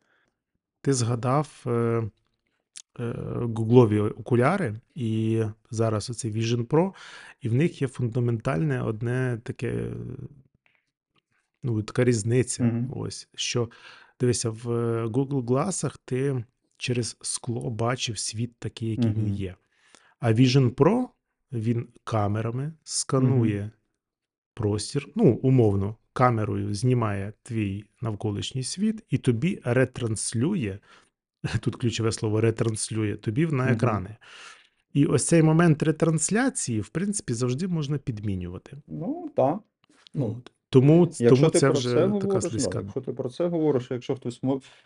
Ти 0.81 0.93
згадав 0.93 1.65
е, 1.67 1.71
е, 1.71 3.15
гуглові 3.57 4.01
окуляри, 4.01 4.75
і 4.95 5.43
зараз 5.71 6.11
оце 6.11 6.29
Vision 6.29 6.67
Pro, 6.67 6.93
і 7.41 7.49
в 7.49 7.55
них 7.55 7.83
є 7.83 7.89
фундаментальне 7.89 8.83
одне 8.83 9.41
таке, 9.43 9.69
е, 9.69 9.93
ну, 11.63 11.83
така 11.83 12.05
різниця. 12.05 12.65
Мгм. 12.65 12.93
Ось, 12.97 13.29
що 13.35 13.69
дивися, 14.21 14.51
в 14.51 14.71
е, 14.71 15.07
Google 15.07 15.45
Glass'ах 15.45 15.99
ти 16.05 16.45
через 16.77 17.17
скло 17.21 17.71
бачив 17.71 18.19
світ 18.19 18.57
такий, 18.59 18.91
який 18.91 19.11
він 19.11 19.35
є. 19.35 19.55
А 20.21 20.33
Vision 20.33 20.75
Pro 20.75 21.09
він 21.53 21.89
камерами 22.05 22.73
сканує 22.85 23.71
простір, 24.55 25.09
ну, 25.15 25.33
умовно, 25.43 25.97
камерою 26.13 26.75
знімає 26.75 27.33
твій 27.43 27.85
навколишній 28.01 28.63
світ 28.63 29.05
і 29.11 29.19
тобі 29.19 29.61
ретранслює, 29.65 30.79
тут 31.61 31.77
ключове 31.77 32.13
слово 32.13 32.41
ретранслює, 32.41 33.17
тобі 33.17 33.47
на 33.47 33.73
екрани. 33.73 34.17
І 34.93 35.07
ось 35.07 35.27
цей 35.27 35.43
момент 35.43 35.83
ретрансляції, 35.83 36.81
в 36.81 36.89
принципі, 36.89 37.35
завжди 37.35 37.69
можна 37.69 37.99
підмінювати. 37.99 38.77
Ну, 38.87 39.31
так. 39.37 39.59
Ну. 40.15 40.43
Тому, 40.73 41.01
Якщо 41.01 41.29
тому 41.37 41.51
ти 41.51 41.59
це 41.59 41.67
про 41.71 41.79
вже 41.79 41.89
це 41.89 41.95
така 41.95 42.07
говориш, 42.09 42.31
слизька. 42.43 42.51
слизька. 42.51 42.81
якщо 42.81 43.01
ти 43.01 43.13
про 43.13 43.29
це 43.29 43.47
говориш, 43.49 43.89
якщо 43.91 44.17
хтось 44.17 44.41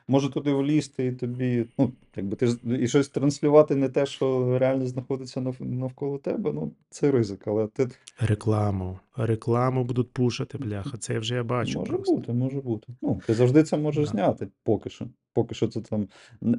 може 0.09 0.31
туди 0.31 0.53
влізти 0.53 1.07
і 1.07 1.13
тобі, 1.13 1.67
ну, 1.79 1.93
якби 2.17 2.37
ти 2.37 2.47
ж 2.47 2.57
і 2.81 2.89
щось 2.89 3.09
транслювати 3.09 3.75
не 3.77 3.89
те, 3.89 4.07
що 4.07 4.59
реально 4.59 4.87
знаходиться 4.87 5.41
нав- 5.41 5.57
навколо 5.61 6.19
тебе, 6.19 6.53
ну, 6.53 6.73
це 6.91 7.11
ризик, 7.11 7.43
але 7.47 7.67
ти 7.67 7.89
Рекламу. 8.21 8.99
Рекламу 9.17 9.85
будуть 9.85 10.11
пушити, 10.13 10.59
бляха. 10.59 10.99
Це 10.99 11.19
вже 11.19 11.35
я 11.35 11.45
бачу 11.45 11.79
може 11.79 11.93
просто. 11.93 12.15
бути, 12.15 12.33
може 12.33 12.61
бути. 12.61 12.87
Ну, 13.03 13.21
ти 13.27 13.35
завжди 13.35 13.63
це 13.63 13.77
можеш 13.77 14.05
Да. 14.05 14.11
зняти, 14.11 14.49
поки 14.65 14.91
що. 14.91 15.07
Поки 15.35 15.55
що 15.55 15.69
це 15.69 15.81
там 15.81 16.09
не, 16.41 16.59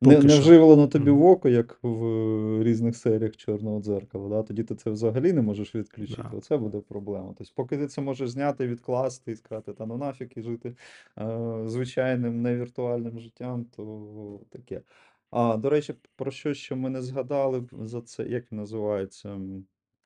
не, 0.00 0.16
вживлено 0.16 0.86
тобі 0.86 1.10
в 1.10 1.24
око, 1.24 1.48
як 1.48 1.78
в 1.82 2.62
різних 2.62 2.96
серіях 2.96 3.36
Чорного 3.36 3.80
дзеркала. 3.80 4.28
Да? 4.28 4.42
Тоді 4.42 4.62
ти 4.62 4.74
це 4.74 4.90
взагалі 4.90 5.32
не 5.32 5.42
можеш 5.42 5.74
відключити. 5.74 6.22
Да. 6.30 6.36
Оце 6.36 6.56
буде 6.56 6.80
проблема. 6.80 7.34
Тобто, 7.38 7.52
поки 7.56 7.76
ти 7.76 7.86
це 7.86 8.00
можеш 8.00 8.30
зняти, 8.30 8.66
відкласти 8.66 9.32
і 9.32 9.36
сказати, 9.36 9.72
та 9.72 9.86
ну 9.86 9.96
нафіг 9.96 10.28
і 10.36 10.42
жити 10.42 10.76
е, 11.18 11.62
звичайним, 11.66 12.42
невіртуальним 12.42 13.20
життям, 13.20 13.64
то 13.64 14.40
таке. 14.50 14.82
А, 15.30 15.56
до 15.56 15.70
речі, 15.70 15.94
про 16.16 16.30
що 16.30 16.54
ще 16.54 16.74
ми 16.74 16.90
не 16.90 17.02
згадали 17.02 17.68
за 17.72 18.00
це, 18.00 18.24
як 18.24 18.52
він 18.52 18.58
називається? 18.58 19.40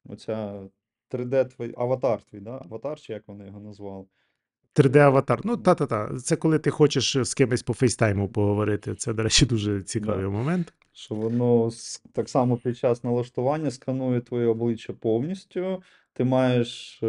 Оця 0.05 0.69
3D 1.11 1.57
твій 1.57 1.75
аватар 1.77 2.23
твій, 2.23 2.41
да? 2.41 2.61
Аватар, 2.65 3.01
чи 3.01 3.13
як 3.13 3.29
вони 3.29 3.47
його 3.47 3.61
назвали? 3.61 4.05
3D-аватар. 4.75 5.41
Ну, 5.45 5.57
та-та-та. 5.57 6.17
Це 6.25 6.37
коли 6.37 6.59
ти 6.59 6.71
хочеш 6.71 7.17
з 7.23 7.35
кимось 7.35 7.63
по 7.63 7.75
фейстайму 7.75 8.29
поговорити. 8.29 8.95
Це, 8.95 9.13
до 9.13 9.23
речі, 9.23 9.47
дуже 9.47 9.83
цікавий 9.83 10.25
Да. 10.25 10.31
момент. 10.31 10.73
Що 10.93 11.15
воно 11.15 11.71
так 12.13 12.29
само 12.29 12.57
під 12.57 12.79
час 12.79 13.05
налаштування 13.05 13.71
сканує 13.71 14.21
твоє 14.21 14.47
обличчя 14.47 14.93
повністю. 14.93 15.83
Ти 16.21 16.25
маєш, 16.25 17.01
е, 17.03 17.07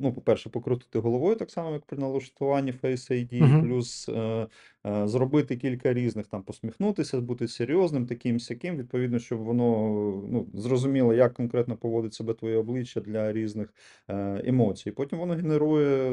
ну, 0.00 0.12
по-перше, 0.12 0.50
покрутити 0.50 0.98
головою, 0.98 1.36
так 1.36 1.50
само, 1.50 1.72
як 1.72 1.84
при 1.84 1.98
налаштуванні 1.98 2.72
Face 2.72 3.12
ID, 3.12 3.42
Мгм. 3.42 3.62
плюс 3.62 4.08
е, 4.08 4.46
е, 4.86 5.08
зробити 5.08 5.56
кілька 5.56 5.94
різних, 5.94 6.26
там, 6.26 6.42
посміхнутися, 6.42 7.20
бути 7.20 7.48
серйозним, 7.48 8.06
таким 8.06 8.40
сяким, 8.40 8.76
відповідно, 8.76 9.18
щоб 9.18 9.38
воно 9.38 9.66
ну, 10.28 10.46
зрозуміло, 10.54 11.14
як 11.14 11.34
конкретно 11.34 11.76
поводить 11.76 12.14
себе 12.14 12.34
твоє 12.34 12.56
обличчя 12.56 13.00
для 13.00 13.32
різних 13.32 13.74
е, 14.08 14.42
емоцій. 14.44 14.90
Потім 14.90 15.18
воно 15.18 15.34
генерує 15.34 16.12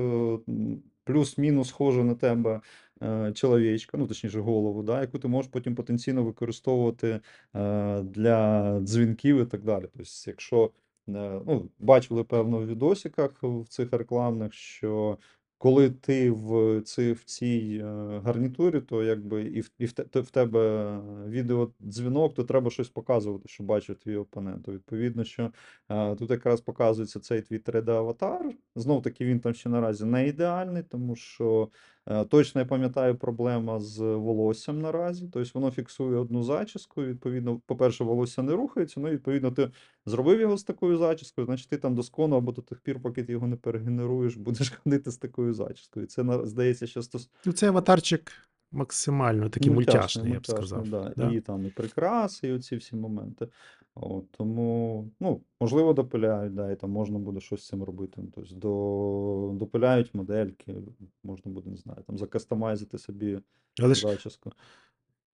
плюс-мінус 1.03 1.67
схоже 1.67 2.03
на 2.03 2.15
тебе 2.15 2.61
е, 3.03 3.31
чоловічка, 3.35 3.97
ну 3.97 4.07
точніше 4.07 4.39
голову, 4.39 4.83
да, 4.83 5.01
яку 5.01 5.19
ти 5.19 5.27
можеш 5.27 5.51
потім 5.51 5.75
потенційно 5.75 6.23
використовувати 6.23 7.19
е, 7.55 8.01
для 8.01 8.79
дзвінків 8.81 9.41
і 9.41 9.45
так 9.45 9.63
далі. 9.63 9.83
Тобто, 9.93 10.09
якщо 10.27 10.71
ну, 11.07 11.69
бачили 11.79 12.23
певно 12.23 12.57
в 12.57 12.67
відосиках 12.67 13.43
в 13.43 13.65
цих 13.67 13.93
рекламних, 13.93 14.53
що 14.53 15.17
коли 15.57 15.89
ти 15.89 16.31
в, 16.31 16.81
ці, 16.81 17.11
в 17.11 17.23
цій 17.23 17.81
е, 17.83 18.19
гарнітурі, 18.25 18.81
то 18.81 19.03
якби 19.03 19.43
і 19.43 19.61
в, 19.61 19.71
і 19.77 19.85
в, 19.85 19.91
те- 19.91 20.19
в 20.21 20.31
тебе 20.31 20.99
відеодзвінок, 21.27 22.33
то 22.33 22.43
треба 22.43 22.69
щось 22.69 22.89
показувати, 22.89 23.47
що 23.47 23.63
бачить 23.63 23.99
твій 23.99 24.15
опонент. 24.15 24.67
Відповідно, 24.67 25.23
що 25.23 25.51
е, 25.89 26.15
тут 26.15 26.31
якраз 26.31 26.61
показується 26.61 27.19
цей 27.19 27.41
твій 27.41 27.59
3D-аватар. 27.59 28.51
Знов 28.75 29.01
таки 29.01 29.25
він 29.25 29.39
там 29.39 29.53
ще 29.53 29.69
наразі 29.69 30.05
не 30.05 30.27
ідеальний, 30.27 30.83
тому 30.83 31.15
що 31.15 31.69
Е, 31.69 31.92
Точно 32.29 32.61
я 32.61 32.65
пам'ятаю 32.65 33.15
проблема 33.15 33.79
з 33.79 33.99
волоссям 33.99 34.81
наразі. 34.81 35.29
Тобто 35.33 35.59
воно 35.59 35.71
фіксує 35.71 36.17
одну 36.17 36.43
зачіску. 36.43 37.03
Відповідно, 37.03 37.61
по-перше, 37.65 38.03
волосся 38.03 38.43
не 38.43 38.51
рухається. 38.51 38.99
Ну, 38.99 39.09
відповідно, 39.09 39.51
ти 39.51 39.71
зробив 40.05 40.39
його 40.39 40.57
з 40.57 40.63
такою 40.63 40.97
зачіскою, 40.97 41.45
значить 41.45 41.69
ти 41.69 41.77
там 41.77 41.95
доскону 41.95 42.35
або 42.35 42.51
до 42.51 42.61
тих 42.61 42.79
пір, 42.79 42.99
поки 43.01 43.23
ти 43.23 43.31
його 43.31 43.47
не 43.47 43.55
перегенеруєш, 43.55 44.35
будеш 44.35 44.69
ходити 44.83 45.11
з 45.11 45.17
такою 45.17 45.53
зачіскою. 45.53 46.05
Це 46.05 46.23
на- 46.23 46.45
здається, 46.45 46.87
що 46.87 47.01
стос... 47.01 47.29
Ну, 47.45 47.53
цей 47.53 47.69
аватарчик 47.69 48.31
максимально 48.71 49.49
такий 49.49 49.71
мультяшний, 49.71 50.33
я 50.33 50.39
б 50.39 50.47
сказав. 50.47 50.89
Да. 50.89 51.13
Да. 51.17 51.31
І 51.31 51.39
там 51.41 51.65
і 51.65 51.69
прикраси, 51.69 52.47
і 52.47 52.51
оці 52.51 52.75
всі 52.75 52.95
моменти. 52.95 53.47
От, 53.95 54.31
тому, 54.31 55.09
ну, 55.19 55.41
можливо, 55.61 55.93
допиляють, 55.93 56.53
да, 56.53 56.71
і 56.71 56.75
там 56.75 56.89
можна 56.89 57.19
буде 57.19 57.39
щось 57.39 57.61
з 57.63 57.67
цим 57.67 57.83
робити. 57.83 58.21
Ну, 58.21 58.31
Тобто 58.35 58.55
до, 58.55 59.51
допиляють 59.59 60.13
модельки, 60.13 60.75
можна 61.23 61.51
буде, 61.51 61.69
не 61.69 61.77
знаю, 61.77 62.03
там 62.07 62.17
закастомайзити 62.17 62.97
собі 62.97 63.39
Але 63.79 63.95
ж 63.95 64.01
зачіску. 64.01 64.51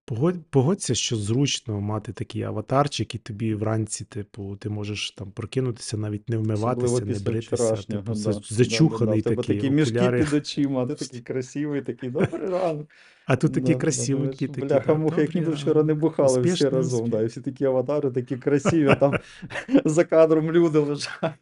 Погодь, 0.07 0.45
погодься, 0.49 0.95
що 0.95 1.15
зручно 1.15 1.81
мати 1.81 2.13
такий 2.13 2.43
аватарчик, 2.43 3.15
і 3.15 3.17
тобі 3.17 3.53
вранці, 3.53 4.05
типу, 4.05 4.55
ти 4.55 4.69
можеш 4.69 5.11
там 5.11 5.31
прокинутися, 5.31 5.97
навіть 5.97 6.29
не 6.29 6.37
вмиватися, 6.37 7.05
не 7.05 7.19
бритися, 7.19 7.75
типу, 7.75 8.03
да. 8.07 8.15
за- 8.15 8.31
Да, 8.31 8.39
да, 8.39 8.45
зачуханий 8.49 9.21
такий, 9.21 9.55
такі 9.55 9.71
мішки 9.71 10.11
під 10.11 10.33
очима, 10.33 10.83
а 10.83 10.85
ти 10.85 10.95
такий 10.95 11.21
красивий, 11.33 11.81
такий 11.81 12.09
добрий 12.09 12.49
ранок. 12.49 12.87
А 13.25 13.35
тут 13.35 13.53
такі 13.53 13.75
Да, 13.75 13.91
думаєш, 14.07 14.37
такі. 14.37 14.47
Бляха, 14.47 14.95
муха, 14.95 15.21
як 15.21 15.35
ніби 15.35 15.51
вчора 15.51 15.83
не 15.83 15.93
бухали 15.93 16.41
всі 16.41 16.69
разом. 16.69 17.09
Да, 17.09 17.21
і 17.21 17.25
всі 17.25 17.41
такі 17.41 17.65
аватари, 17.65 18.11
такі 18.11 18.37
красиві, 18.37 18.95
там 18.99 19.13
за 19.85 20.03
кадром 20.03 20.51
люди 20.51 20.79
лежать. 20.79 21.33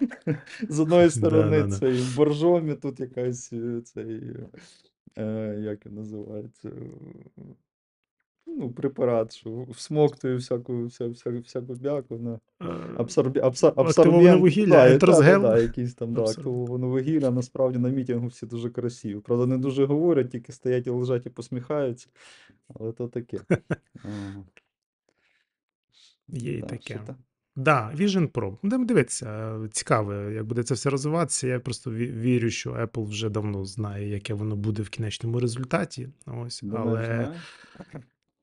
З 0.68 0.80
одної 0.80 1.10
сторони 1.10 1.68
цей 1.68 2.02
боржомі, 2.16 2.74
тут 2.74 3.00
якась 3.00 3.52
е, 3.52 3.80
цей, 3.84 4.20
е, 5.18 5.56
як 5.60 5.86
він 5.86 5.94
називається, 5.94 6.70
Ну, 8.46 8.70
препарат, 8.70 9.32
що 9.32 9.66
всмоктує 9.70 10.36
всяку, 10.36 10.86
вся, 10.86 11.08
вся, 11.08 11.30
всяку 11.30 11.74
бяку 11.74 12.18
на 12.18 12.40
Е, 12.62 12.64
абсорбі, 12.96 13.40
абса, 13.40 13.72
абсорбент, 13.76 14.40
вугілля, 14.40 14.70
да, 14.70 14.88
да, 14.88 14.94
етрозгел. 14.94 15.42
да, 15.42 15.68
там, 15.98 16.14
да, 16.14 16.22
активоване 16.22 16.86
вугілля, 16.86 17.30
насправді 17.30 17.78
на 17.78 17.88
мітингу 17.88 18.26
всі 18.26 18.46
дуже 18.46 18.70
красиві. 18.70 19.20
Правда, 19.20 19.46
не 19.46 19.58
дуже 19.58 19.84
говорять, 19.84 20.30
тільки 20.30 20.52
стоять 20.52 20.86
і 20.86 20.90
лежать 20.90 21.26
і 21.26 21.30
посміхаються. 21.30 22.08
Але 22.74 22.92
то 22.92 23.08
таке. 23.08 23.40
Є 26.28 26.52
і 26.52 26.62
таке. 26.62 27.00
Да, 27.56 27.92
Vision 27.96 28.28
Pro. 28.28 28.56
Будемо 28.62 28.84
дивитися. 28.84 29.58
Цікаво, 29.72 30.14
як 30.14 30.44
буде 30.46 30.62
це 30.62 30.74
все 30.74 30.90
розвиватися. 30.90 31.46
Я 31.46 31.60
просто 31.60 31.90
ві- 31.90 32.20
вірю, 32.20 32.50
що 32.50 32.70
Apple 32.72 33.04
вже 33.04 33.28
давно 33.30 33.64
знає, 33.64 34.08
яке 34.08 34.34
воно 34.34 34.56
буде 34.56 34.82
в 34.82 34.88
кінечному 34.88 35.40
результаті. 35.40 36.08
Ось, 36.26 36.62
але 36.76 37.34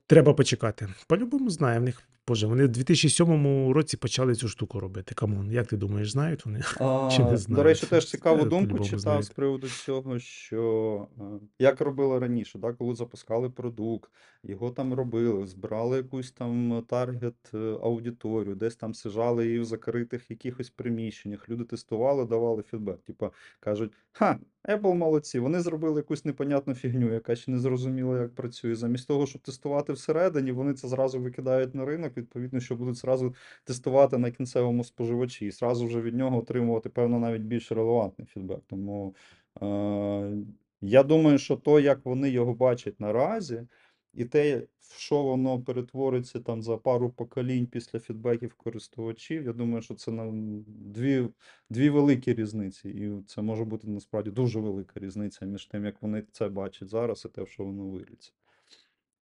треба 0.08 0.34
почекати. 0.34 0.88
По-любому 1.08 1.50
знає. 1.50 1.80
В 1.80 1.84
них, 1.84 2.02
боже, 2.28 2.48
вони 2.48 2.66
в 2.66 2.70
2007 2.70 3.72
році 3.72 3.98
почали 3.98 4.36
цю 4.36 4.48
штуку 4.48 4.80
робити. 4.80 5.16
Come 5.16 5.36
on, 5.36 5.52
як 5.52 5.68
ти 5.68 5.78
думаєш, 5.78 6.12
знають 6.12 6.46
вони? 6.46 6.62
А, 6.80 7.10
Чи 7.16 7.24
не 7.24 7.38
знають? 7.38 7.56
До 7.56 7.64
речі, 7.64 7.86
теж 7.86 8.06
цікаву 8.06 8.44
Це 8.44 8.50
думку 8.50 8.80
читав 8.80 9.00
знають. 9.00 9.26
з 9.26 9.30
приводу 9.30 9.68
цього, 9.68 10.20
що 10.20 11.08
е, 11.20 11.24
як 11.60 11.82
робили 11.82 12.20
раніше, 12.20 12.60
да, 12.60 12.74
коли 12.74 12.96
запускали 12.96 13.50
продукт, 13.50 14.12
його 14.44 14.72
там 14.72 14.94
робили, 14.94 15.48
збирали 15.48 15.98
якусь 15.98 16.32
там 16.32 16.84
таргет 16.88 17.52
е, 17.54 17.58
аудиторію, 17.58 18.56
десь 18.56 18.76
там 18.76 18.94
саджали 18.94 19.46
її 19.46 19.60
в 19.60 19.66
закритих 19.66 20.30
якихось 20.30 20.70
приміщеннях, 20.70 21.50
люди 21.50 21.64
тестували, 21.64 22.26
давали 22.26 22.64
фідбек. 22.64 23.02
Типа 23.02 23.32
кажуть, 23.60 23.92
ха, 24.12 24.40
Apple 24.68 24.94
молодці, 24.94 25.40
вони 25.40 25.60
зробили 25.60 26.00
якусь 26.00 26.26
непонятну 26.26 26.74
фігню, 26.74 27.14
яка 27.14 27.36
ще 27.36 27.52
не 27.52 27.60
зрозуміла, 27.60 28.22
як 28.22 28.36
працює. 28.36 28.76
Замість 28.76 29.08
того, 29.08 29.26
щоб 29.26 29.42
тестувати 29.42 29.94
всередині, 29.94 30.52
вони 30.52 30.74
це 30.74 30.88
зразу 30.88 31.20
викидають 31.20 31.76
на 31.76 31.86
ринок, 31.86 32.17
відповідно, 32.18 32.60
що 32.60 32.76
будуть 32.76 32.96
зразу 32.96 33.36
тестувати 33.64 34.18
на 34.18 34.32
кінцевому 34.32 34.84
споживачі 34.84 35.46
і 35.46 35.52
зразу 35.52 35.86
вже 35.86 36.02
від 36.02 36.16
нього 36.16 36.38
отримувати, 36.38 36.90
певно, 36.90 37.20
навіть 37.20 37.42
більш 37.42 37.72
релевантний 37.72 38.28
фідбек. 38.28 38.60
Тому 38.68 39.16
е, 39.62 40.38
я 40.82 41.04
думаю, 41.04 41.38
що 41.38 41.56
то, 41.56 41.80
як 41.80 42.06
вони 42.06 42.30
його 42.30 42.54
бачать 42.54 43.00
наразі, 43.00 43.68
і 44.14 44.26
те, 44.26 44.68
в 44.80 45.00
що 45.00 45.24
воно 45.24 45.62
перетвориться 45.62 46.40
там 46.40 46.62
за 46.62 46.78
пару 46.78 47.10
поколінь 47.10 47.68
після 47.68 48.00
фідбеків 48.00 48.54
користувачів, 48.54 49.46
я 49.46 49.54
думаю, 49.54 49.82
що 49.82 49.94
це 49.94 50.12
на 50.12 50.32
дві, 50.68 51.28
дві 51.70 51.90
великі 51.90 52.34
різниці. 52.34 52.90
І 52.90 53.24
це 53.28 53.42
може 53.42 53.66
бути 53.66 53.88
насправді 53.88 54.32
дуже 54.32 54.60
велика 54.60 55.00
різниця 55.00 55.46
між 55.46 55.66
тим, 55.66 55.86
як 55.86 56.02
вони 56.02 56.24
це 56.32 56.50
бачать 56.50 56.90
зараз, 56.90 57.26
і 57.26 57.30
те, 57.30 57.46
що 57.46 57.64
воно 57.64 57.88
виліться. 57.88 58.32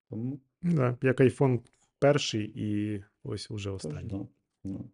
Тому 0.09 0.39
Да, 0.61 0.97
як 1.01 1.21
iPhone 1.21 1.59
перший 1.99 2.51
і 2.55 3.03
ось 3.23 3.51
уже 3.51 3.69
останній. 3.69 4.09
да, 4.09 4.27
ну. 4.63 4.89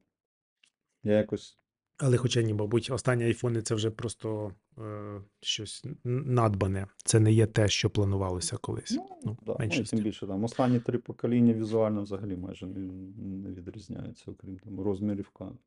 Я 1.04 1.14
якось 1.18 1.58
Але 1.98 2.18
хоча 2.18 2.42
ні, 2.42 2.54
мабуть, 2.54 2.92
останні 2.92 3.24
айфони 3.24 3.62
це 3.62 3.76
вже 3.76 3.92
просто 3.92 4.54
е, 4.78 5.22
щось 5.42 5.86
надбане. 6.04 6.88
Це 7.04 7.20
не 7.20 7.32
є 7.34 7.46
те, 7.46 7.68
що 7.68 7.90
планувалося 7.90 8.58
колись. 8.58 8.92
Ну, 8.92 9.08
Ну, 9.26 9.38
да, 9.46 9.56
ну, 9.60 9.84
тим 9.84 10.00
більше 10.00 10.28
там 10.28 10.44
останні 10.44 10.80
три 10.80 10.98
покоління 10.98 11.54
візуально 11.54 12.02
взагалі 12.02 12.36
майже 12.38 12.66
не, 12.66 12.80
не 13.18 13.50
відрізняються, 13.50 14.32
окрім 14.32 14.60
там 14.60 14.80
розмірів 14.80 15.30
камер. 15.30 15.58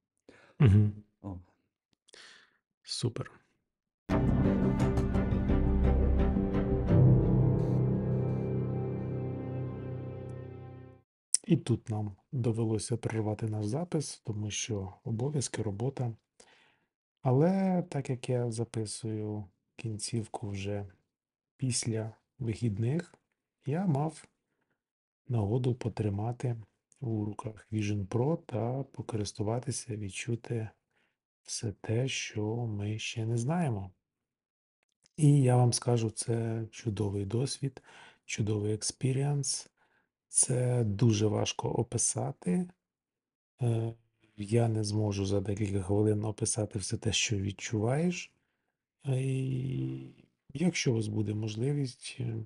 Угу. 0.61 0.90
О. 1.23 1.38
Супер. 2.83 3.31
І 11.46 11.57
тут 11.57 11.88
нам 11.90 12.16
довелося 12.33 12.96
перервати 12.96 13.46
наш 13.46 13.66
запис, 13.66 14.22
тому 14.24 14.50
що 14.50 14.94
обов'язки, 15.04 15.62
робота. 15.62 16.16
Але 17.22 17.83
так 17.83 18.11
як 18.11 18.28
я 18.28 18.50
записую 18.50 19.44
кінцівку 19.76 20.48
вже 20.48 20.87
після 21.57 22.12
вихідних, 22.38 23.14
я 23.66 23.87
мав 23.87 24.24
нагоду 25.28 25.74
потримати 25.74 26.57
у 27.00 27.24
руках 27.24 27.68
Vision 27.72 28.07
Pro 28.07 28.38
та 28.46 28.83
покористуватися, 28.83 29.96
відчути 29.96 30.68
все 31.42 31.72
те, 31.72 32.09
що 32.09 32.57
ми 32.57 32.98
ще 32.98 33.26
не 33.26 33.37
знаємо. 33.37 33.90
І 35.16 35.42
я 35.42 35.57
вам 35.57 35.72
скажу, 35.72 36.11
це 36.11 36.66
чудовий 36.70 37.24
досвід, 37.24 37.83
чудовий 38.24 38.74
experience. 38.75 39.74
Це 40.35 40.85
дуже 40.85 41.27
важко 41.27 41.68
описати. 41.68 42.68
Е, 43.62 43.94
Я 44.37 44.68
не 44.68 44.85
зможу 44.85 45.27
за 45.27 45.40
декілька 45.40 45.83
хвилин 45.83 46.25
описати 46.25 46.79
все 46.79 46.97
те, 46.97 47.12
що 47.12 47.37
відчуваєш. 47.37 48.33
Е, 49.07 49.23
І 49.23 50.27
якщо 50.55 50.92
у 50.92 50.94
вас 50.94 51.07
буде 51.07 51.35
можливість, 51.35 52.16
е, 52.20 52.37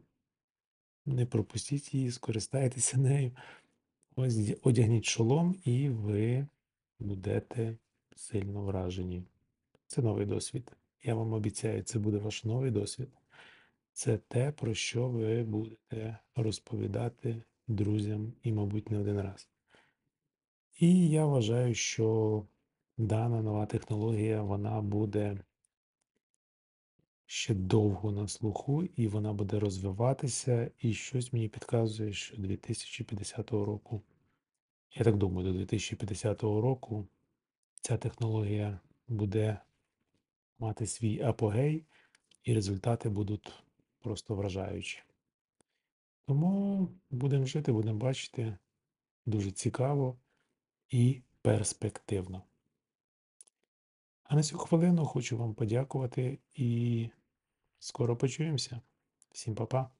не 1.07 1.27
пропустіть 1.27 1.95
її, 1.95 2.11
скористайтеся 2.11 2.99
нею. 2.99 3.33
Ось 4.17 4.39
одягніть 4.63 5.05
шолом, 5.05 5.57
і 5.65 5.89
ви 5.89 6.47
будете 6.99 7.77
сильно 8.17 8.63
вражені. 8.63 9.23
Це 9.87 10.03
новий 10.03 10.27
досвід. 10.27 10.73
Я 11.03 11.15
вам 11.15 11.33
обіцяю, 11.33 11.83
це 11.83 11.99
буде 11.99 12.19
ваш 12.19 12.45
новий 12.45 12.71
досвід. 12.71 13.09
Це 13.93 14.19
те, 14.19 14.53
про 14.53 14.75
що 14.75 15.09
ви 15.09 15.43
будете 15.43 16.19
розповідати 16.37 17.43
друзям 17.69 18.33
і, 18.43 18.53
мабуть, 18.53 18.91
не 18.91 18.99
один 18.99 19.21
раз. 19.21 19.49
І 20.79 21.09
я 21.09 21.27
вважаю, 21.27 21.75
що 21.75 22.47
дана 22.97 23.43
нова 23.43 23.67
технологія 23.67 24.43
вона 24.43 24.81
буде 24.81 25.39
ще 27.27 27.55
довго 27.55 28.13
на 28.13 28.29
слуху, 28.29 28.85
і 28.85 29.09
вона 29.09 29.33
буде 29.33 29.59
розвиватися. 29.59 30.71
І 30.79 30.93
щось 30.93 31.33
мені 31.33 31.49
підказує, 31.49 32.13
що 32.13 32.37
2050 32.37 33.51
року, 33.51 34.03
я 34.95 35.05
так 35.05 35.17
думаю, 35.17 35.53
до 35.53 35.59
2050 35.59 36.43
року 36.43 37.09
ця 37.81 37.97
технологія 37.97 38.81
буде 39.09 39.61
мати 40.59 40.87
свій 40.87 41.23
апогей, 41.23 41.87
і 42.45 42.55
результати 42.55 43.09
будуть 43.09 43.53
просто 43.99 44.35
вражаючі. 44.35 45.03
Тому 46.29 46.89
будемо 47.11 47.47
жити, 47.47 47.73
будемо 47.73 47.99
бачити. 47.99 48.57
Дуже 49.27 49.51
цікаво 49.51 50.19
і 50.89 51.23
перспективно. 51.43 52.43
А 54.23 54.37
на 54.37 54.43
цю 54.43 54.59
хвилину 54.59 55.07
хочу 55.07 55.39
вам 55.39 55.55
подякувати 55.55 56.39
і 56.55 57.11
скоро 57.79 58.17
почуємося. 58.17 58.81
Всім 59.33 59.55
па-па. 59.55 59.91